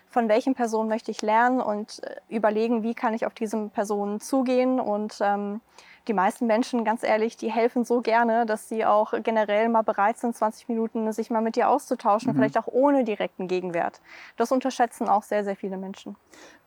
von 0.08 0.30
welchen 0.30 0.54
Personen 0.54 0.88
möchte 0.88 1.10
ich 1.10 1.20
lernen 1.20 1.60
und 1.60 2.02
äh, 2.02 2.16
überlegen, 2.34 2.82
wie 2.82 2.94
kann 2.94 3.12
ich 3.12 3.26
auf 3.26 3.34
diese 3.34 3.68
Personen 3.68 4.20
zugehen 4.20 4.80
und 4.80 5.18
ähm, 5.20 5.60
die 6.08 6.14
meisten 6.14 6.46
Menschen, 6.46 6.84
ganz 6.84 7.02
ehrlich, 7.02 7.36
die 7.36 7.50
helfen 7.50 7.84
so 7.84 8.00
gerne, 8.00 8.46
dass 8.46 8.68
sie 8.68 8.84
auch 8.84 9.12
generell 9.22 9.68
mal 9.68 9.82
bereit 9.82 10.18
sind, 10.18 10.34
20 10.34 10.68
Minuten 10.68 11.12
sich 11.12 11.30
mal 11.30 11.42
mit 11.42 11.56
dir 11.56 11.68
auszutauschen, 11.68 12.32
mhm. 12.32 12.36
vielleicht 12.36 12.58
auch 12.58 12.66
ohne 12.66 13.04
direkten 13.04 13.46
Gegenwert. 13.46 14.00
Das 14.36 14.50
unterschätzen 14.50 15.08
auch 15.08 15.22
sehr, 15.22 15.44
sehr 15.44 15.56
viele 15.56 15.76
Menschen. 15.76 16.16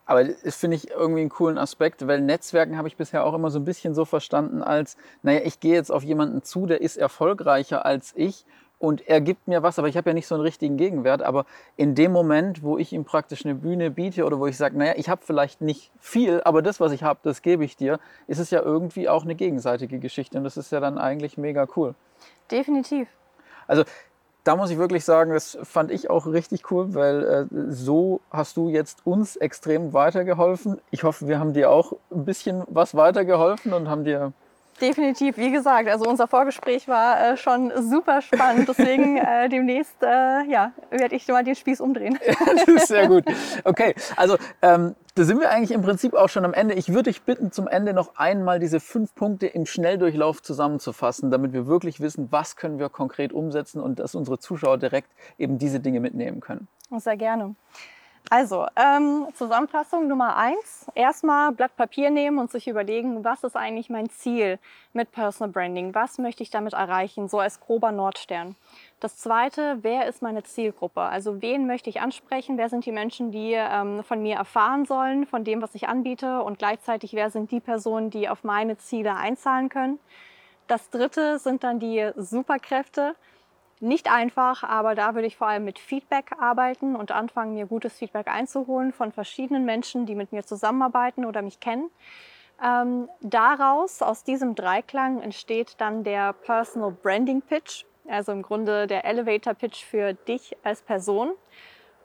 Aber 0.05 0.23
das 0.23 0.57
finde 0.57 0.75
ich 0.75 0.89
irgendwie 0.89 1.21
einen 1.21 1.29
coolen 1.29 1.57
Aspekt, 1.57 2.05
weil 2.07 2.21
Netzwerken 2.21 2.77
habe 2.77 2.87
ich 2.87 2.97
bisher 2.97 3.25
auch 3.25 3.33
immer 3.33 3.49
so 3.49 3.59
ein 3.59 3.65
bisschen 3.65 3.93
so 3.93 4.05
verstanden 4.05 4.61
als, 4.61 4.97
naja, 5.23 5.41
ich 5.43 5.59
gehe 5.59 5.73
jetzt 5.73 5.91
auf 5.91 6.03
jemanden 6.03 6.43
zu, 6.43 6.65
der 6.65 6.81
ist 6.81 6.97
erfolgreicher 6.97 7.85
als 7.85 8.13
ich 8.15 8.45
und 8.81 9.07
er 9.07 9.21
gibt 9.21 9.47
mir 9.47 9.61
was, 9.61 9.77
aber 9.77 9.87
ich 9.89 9.95
habe 9.95 10.09
ja 10.09 10.13
nicht 10.15 10.25
so 10.25 10.33
einen 10.33 10.43
richtigen 10.43 10.75
Gegenwert. 10.75 11.21
Aber 11.21 11.45
in 11.77 11.93
dem 11.93 12.11
Moment, 12.11 12.63
wo 12.63 12.79
ich 12.79 12.91
ihm 12.93 13.05
praktisch 13.05 13.45
eine 13.45 13.53
Bühne 13.53 13.91
biete 13.91 14.25
oder 14.25 14.39
wo 14.39 14.47
ich 14.47 14.57
sage, 14.57 14.75
naja, 14.75 14.93
ich 14.95 15.07
habe 15.07 15.21
vielleicht 15.23 15.61
nicht 15.61 15.91
viel, 15.99 16.41
aber 16.45 16.63
das, 16.63 16.79
was 16.79 16.91
ich 16.91 17.03
habe, 17.03 17.19
das 17.21 17.43
gebe 17.43 17.63
ich 17.63 17.77
dir, 17.77 17.99
ist 18.25 18.39
es 18.39 18.49
ja 18.49 18.59
irgendwie 18.61 19.07
auch 19.07 19.23
eine 19.23 19.35
gegenseitige 19.35 19.99
Geschichte 19.99 20.39
und 20.39 20.43
das 20.45 20.57
ist 20.57 20.71
ja 20.71 20.79
dann 20.79 20.97
eigentlich 20.97 21.37
mega 21.37 21.67
cool. 21.75 21.93
Definitiv. 22.49 23.07
Also 23.67 23.83
da 24.43 24.55
muss 24.55 24.71
ich 24.71 24.79
wirklich 24.79 25.05
sagen, 25.05 25.31
das 25.31 25.59
fand 25.61 25.91
ich 25.91 26.09
auch 26.09 26.25
richtig 26.25 26.71
cool, 26.71 26.95
weil 26.95 27.23
äh, 27.23 27.45
so 27.69 28.21
hast 28.31 28.57
du 28.57 28.69
jetzt 28.69 29.05
uns 29.05 29.35
extrem 29.35 29.93
weitergeholfen. 29.93 30.81
Ich 30.89 31.03
hoffe, 31.03 31.27
wir 31.27 31.39
haben 31.39 31.53
dir 31.53 31.69
auch 31.69 31.93
ein 32.09 32.25
bisschen 32.25 32.63
was 32.67 32.95
weitergeholfen 32.95 33.73
und 33.73 33.87
haben 33.87 34.05
dir 34.05 34.33
Definitiv, 34.81 35.37
wie 35.37 35.51
gesagt, 35.51 35.87
also 35.87 36.09
unser 36.09 36.27
Vorgespräch 36.27 36.87
war 36.87 37.33
äh, 37.33 37.37
schon 37.37 37.71
super 37.87 38.21
spannend. 38.21 38.67
Deswegen 38.67 39.17
äh, 39.17 39.47
demnächst 39.47 40.01
äh, 40.01 40.43
ja, 40.49 40.71
werde 40.89 41.15
ich 41.15 41.27
mal 41.27 41.43
den 41.43 41.55
Spieß 41.55 41.79
umdrehen. 41.81 42.17
das 42.45 42.67
ist 42.67 42.87
sehr 42.87 43.07
gut. 43.07 43.23
Okay, 43.63 43.93
also 44.15 44.37
ähm, 44.63 44.95
da 45.13 45.23
sind 45.23 45.39
wir 45.39 45.51
eigentlich 45.51 45.71
im 45.71 45.83
Prinzip 45.83 46.15
auch 46.15 46.29
schon 46.29 46.45
am 46.45 46.53
Ende. 46.53 46.73
Ich 46.73 46.89
würde 46.89 47.11
dich 47.11 47.21
bitten, 47.21 47.51
zum 47.51 47.67
Ende 47.67 47.93
noch 47.93 48.15
einmal 48.15 48.59
diese 48.59 48.79
fünf 48.79 49.13
Punkte 49.13 49.45
im 49.45 49.67
Schnelldurchlauf 49.67 50.41
zusammenzufassen, 50.41 51.29
damit 51.29 51.53
wir 51.53 51.67
wirklich 51.67 51.99
wissen, 52.01 52.31
was 52.31 52.55
können 52.55 52.79
wir 52.79 52.89
konkret 52.89 53.33
umsetzen 53.33 53.81
und 53.81 53.99
dass 53.99 54.15
unsere 54.15 54.39
Zuschauer 54.39 54.79
direkt 54.79 55.09
eben 55.37 55.59
diese 55.59 55.79
Dinge 55.79 55.99
mitnehmen 55.99 56.39
können. 56.39 56.67
Sehr 56.97 57.17
gerne. 57.17 57.55
Also, 58.29 58.65
ähm, 58.77 59.27
Zusammenfassung 59.33 60.07
Nummer 60.07 60.37
eins. 60.37 60.87
Erstmal 60.95 61.51
Blatt 61.51 61.75
Papier 61.75 62.09
nehmen 62.11 62.39
und 62.39 62.49
sich 62.49 62.67
überlegen, 62.69 63.25
was 63.25 63.43
ist 63.43 63.57
eigentlich 63.57 63.89
mein 63.89 64.09
Ziel 64.09 64.57
mit 64.93 65.11
Personal 65.11 65.51
Branding? 65.51 65.93
Was 65.93 66.17
möchte 66.17 66.41
ich 66.41 66.49
damit 66.49 66.71
erreichen? 66.71 67.27
So 67.27 67.39
als 67.39 67.59
grober 67.59 67.91
Nordstern. 67.91 68.55
Das 69.01 69.17
zweite, 69.17 69.79
wer 69.81 70.05
ist 70.05 70.21
meine 70.21 70.43
Zielgruppe? 70.43 71.01
Also, 71.01 71.41
wen 71.41 71.67
möchte 71.67 71.89
ich 71.89 71.99
ansprechen? 71.99 72.57
Wer 72.57 72.69
sind 72.69 72.85
die 72.85 72.93
Menschen, 72.93 73.31
die 73.31 73.53
ähm, 73.53 74.01
von 74.03 74.21
mir 74.21 74.37
erfahren 74.37 74.85
sollen, 74.85 75.25
von 75.25 75.43
dem, 75.43 75.61
was 75.61 75.75
ich 75.75 75.89
anbiete? 75.89 76.41
Und 76.41 76.57
gleichzeitig, 76.57 77.13
wer 77.13 77.31
sind 77.31 77.51
die 77.51 77.59
Personen, 77.59 78.11
die 78.11 78.29
auf 78.29 78.45
meine 78.45 78.77
Ziele 78.77 79.15
einzahlen 79.15 79.67
können? 79.67 79.99
Das 80.67 80.89
dritte 80.89 81.37
sind 81.37 81.65
dann 81.65 81.79
die 81.79 82.11
Superkräfte. 82.15 83.15
Nicht 83.83 84.11
einfach, 84.11 84.61
aber 84.61 84.93
da 84.93 85.15
würde 85.15 85.25
ich 85.25 85.37
vor 85.37 85.47
allem 85.47 85.65
mit 85.65 85.79
Feedback 85.79 86.33
arbeiten 86.37 86.95
und 86.95 87.11
anfangen, 87.11 87.55
mir 87.55 87.65
gutes 87.65 87.97
Feedback 87.97 88.27
einzuholen 88.27 88.93
von 88.93 89.11
verschiedenen 89.11 89.65
Menschen, 89.65 90.05
die 90.05 90.13
mit 90.13 90.31
mir 90.31 90.45
zusammenarbeiten 90.45 91.25
oder 91.25 91.41
mich 91.41 91.59
kennen. 91.59 91.89
Ähm, 92.63 93.09
daraus, 93.21 94.03
aus 94.03 94.23
diesem 94.23 94.53
Dreiklang, 94.53 95.19
entsteht 95.19 95.81
dann 95.81 96.03
der 96.03 96.33
Personal 96.33 96.91
Branding 96.91 97.41
Pitch, 97.41 97.85
also 98.07 98.31
im 98.31 98.43
Grunde 98.43 98.85
der 98.85 99.03
Elevator 99.03 99.55
Pitch 99.55 99.83
für 99.83 100.13
dich 100.13 100.55
als 100.61 100.83
Person. 100.83 101.31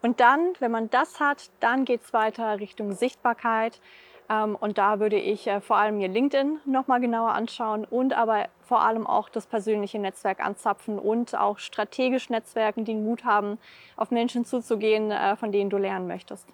Und 0.01 0.21
dann, 0.21 0.55
wenn 0.61 0.71
man 0.71 0.89
das 0.89 1.21
hat, 1.21 1.51
dann 1.61 1.85
geht 1.85 2.01
es 2.05 2.15
weiter 2.15 2.59
Richtung 2.59 2.93
Sichtbarkeit. 2.93 3.83
Ähm, 4.29 4.57
und 4.57 4.79
da 4.79 5.01
würde 5.01 5.17
ich 5.17 5.47
äh, 5.47 5.61
vor 5.61 5.77
allem 5.77 5.99
mir 5.99 6.09
LinkedIn 6.09 6.61
nochmal 6.65 7.01
genauer 7.01 7.31
anschauen 7.31 7.85
und 7.85 8.13
aber 8.13 8.49
vor 8.63 8.83
allem 8.83 9.07
auch 9.07 9.29
das 9.29 9.47
persönliche 9.47 9.99
Netzwerk 9.99 10.45
anzapfen 10.45 10.99
und 10.99 11.37
auch 11.37 11.59
strategisch 11.59 12.31
Netzwerken, 12.31 12.85
die 12.85 12.93
den 12.93 13.05
Mut 13.05 13.25
haben, 13.25 13.59
auf 13.97 14.11
Menschen 14.11 14.45
zuzugehen, 14.45 15.11
äh, 15.11 15.37
von 15.37 15.53
denen 15.53 15.71
du 15.71 15.77
lernen 15.77 16.09
möchtest. 16.09 16.49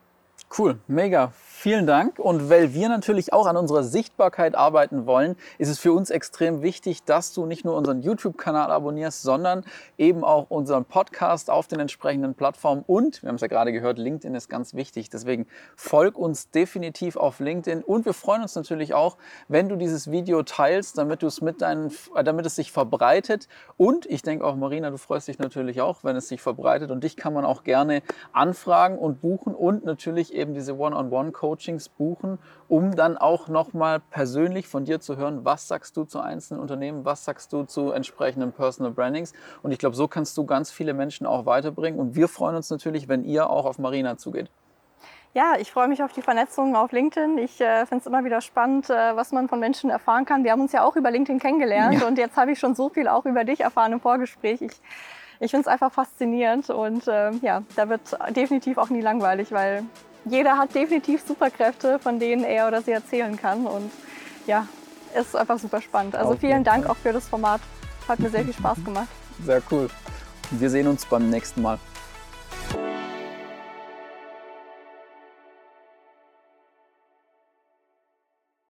Cool, 0.59 0.79
mega. 0.87 1.33
Vielen 1.63 1.87
Dank. 1.87 2.19
Und 2.19 2.51
weil 2.51 2.75
wir 2.75 2.89
natürlich 2.89 3.33
auch 3.33 3.47
an 3.47 3.57
unserer 3.57 3.85
Sichtbarkeit 3.85 4.55
arbeiten 4.55 5.07
wollen, 5.07 5.37
ist 5.59 5.69
es 5.69 5.79
für 5.79 5.93
uns 5.93 6.11
extrem 6.11 6.61
wichtig, 6.61 7.05
dass 7.05 7.33
du 7.33 7.47
nicht 7.47 7.65
nur 7.65 7.77
unseren 7.77 8.03
YouTube-Kanal 8.03 8.71
abonnierst, 8.71 9.23
sondern 9.23 9.65
eben 9.97 10.25
auch 10.25 10.51
unseren 10.51 10.85
Podcast 10.85 11.49
auf 11.49 11.69
den 11.69 11.79
entsprechenden 11.79 12.35
Plattformen. 12.35 12.83
Und, 12.87 13.23
wir 13.23 13.29
haben 13.29 13.37
es 13.37 13.43
ja 13.43 13.47
gerade 13.47 13.73
gehört, 13.73 13.97
LinkedIn 13.97 14.35
ist 14.35 14.51
ganz 14.51 14.75
wichtig. 14.75 15.09
Deswegen 15.09 15.47
folg 15.77 16.19
uns 16.19 16.51
definitiv 16.51 17.17
auf 17.17 17.39
LinkedIn. 17.39 17.85
Und 17.85 18.05
wir 18.05 18.13
freuen 18.13 18.43
uns 18.43 18.57
natürlich 18.57 18.93
auch, 18.93 19.17
wenn 19.47 19.69
du 19.69 19.77
dieses 19.77 20.11
Video 20.11 20.43
teilst, 20.43 20.99
damit 20.99 21.23
du 21.23 21.29
es 21.29 21.41
mit 21.41 21.63
deinen, 21.63 21.93
äh, 22.17 22.25
damit 22.25 22.45
es 22.45 22.57
sich 22.57 22.73
verbreitet. 22.73 23.47
Und 23.77 24.05
ich 24.07 24.23
denke 24.23 24.45
auch, 24.45 24.57
Marina, 24.57 24.91
du 24.91 24.99
freust 24.99 25.29
dich 25.29 25.39
natürlich 25.39 25.81
auch, 25.81 26.03
wenn 26.03 26.17
es 26.17 26.29
sich 26.29 26.43
verbreitet. 26.43 26.91
Und 26.91 27.05
dich 27.05 27.17
kann 27.17 27.33
man 27.33 27.45
auch 27.45 27.63
gerne 27.63 28.03
anfragen 28.33 28.99
und 28.99 29.21
buchen 29.21 29.55
und 29.55 29.85
natürlich 29.85 30.42
diese 30.53 30.77
One-on-One-Coachings 30.77 31.89
buchen, 31.89 32.39
um 32.69 32.97
dann 32.97 33.17
auch 33.17 33.49
nochmal 33.49 34.01
persönlich 34.01 34.67
von 34.67 34.85
dir 34.85 35.01
zu 35.01 35.17
hören, 35.17 35.45
was 35.45 35.69
sagst 35.69 35.97
du 35.97 36.05
zu 36.05 36.21
einzelnen 36.21 36.61
Unternehmen, 36.61 37.05
was 37.05 37.25
sagst 37.25 37.53
du 37.53 37.63
zu 37.65 37.93
entsprechenden 37.93 38.53
Personal 38.53 38.93
Brandings. 38.93 39.33
Und 39.63 39.73
ich 39.73 39.79
glaube, 39.79 39.97
so 39.97 40.09
kannst 40.09 40.37
du 40.37 40.45
ganz 40.45 40.71
viele 40.71 40.95
Menschen 40.95 41.27
auch 41.27 41.47
weiterbringen. 41.47 42.01
Und 42.01 42.17
wir 42.17 42.29
freuen 42.29 42.57
uns 42.57 42.69
natürlich, 42.71 43.09
wenn 43.09 43.25
ihr 43.25 43.49
auch 43.49 43.65
auf 43.65 43.79
Marina 43.79 44.17
zugeht. 44.17 44.51
Ja, 45.35 45.55
ich 45.59 45.73
freue 45.73 45.89
mich 45.89 46.03
auf 46.03 46.13
die 46.13 46.21
Vernetzung 46.21 46.77
auf 46.77 46.93
LinkedIn. 46.93 47.39
Ich 47.39 47.59
äh, 47.59 47.87
finde 47.87 48.03
es 48.03 48.07
immer 48.07 48.23
wieder 48.23 48.43
spannend, 48.43 48.91
äh, 48.91 49.17
was 49.17 49.33
man 49.33 49.49
von 49.49 49.61
Menschen 49.61 49.89
erfahren 49.89 50.27
kann. 50.27 50.45
Wir 50.45 50.53
haben 50.53 50.61
uns 50.61 50.73
ja 50.73 50.85
auch 50.85 50.95
über 50.95 51.11
LinkedIn 51.11 51.41
kennengelernt 51.41 52.01
ja. 52.03 52.07
und 52.07 52.19
jetzt 52.19 52.37
habe 52.37 52.53
ich 52.53 52.59
schon 52.59 52.75
so 52.75 52.91
viel 52.91 53.09
auch 53.09 53.25
über 53.25 53.45
dich 53.45 53.61
erfahren 53.61 53.93
im 53.93 54.01
Vorgespräch. 54.01 54.61
Ich, 54.61 54.73
ich 55.41 55.51
finde 55.51 55.63
es 55.63 55.67
einfach 55.69 55.91
faszinierend 55.91 56.69
und 56.69 57.09
äh, 57.09 57.31
ja, 57.41 57.63
da 57.77 57.89
wird 57.89 58.03
definitiv 58.37 58.77
auch 58.77 58.91
nie 58.91 59.01
langweilig, 59.01 59.53
weil 59.53 59.85
jeder 60.25 60.57
hat 60.57 60.75
definitiv 60.75 61.23
Superkräfte, 61.27 61.99
von 61.99 62.19
denen 62.19 62.45
er 62.45 62.69
oder 62.69 62.83
sie 62.83 62.93
erzählen 62.93 63.37
kann. 63.37 63.67
Und 63.67 63.91
ja, 64.47 64.67
es 65.15 65.29
ist 65.29 65.37
einfach 65.37 65.59
super 65.59 65.81
spannend. 65.81 66.15
Also 66.17 66.37
vielen 66.37 66.65
Dank 66.65 66.87
auch 66.87 66.97
für 66.97 67.13
das 67.13 67.29
Format. 67.29 67.61
Hat 68.09 68.19
mir 68.19 68.31
sehr 68.31 68.45
viel 68.45 68.55
Spaß 68.55 68.85
gemacht. 68.85 69.09
Sehr 69.45 69.63
cool. 69.71 69.89
Wir 70.51 70.71
sehen 70.71 70.87
uns 70.87 71.07
beim 71.07 71.31
nächsten 71.31 71.63
Mal. 71.63 71.79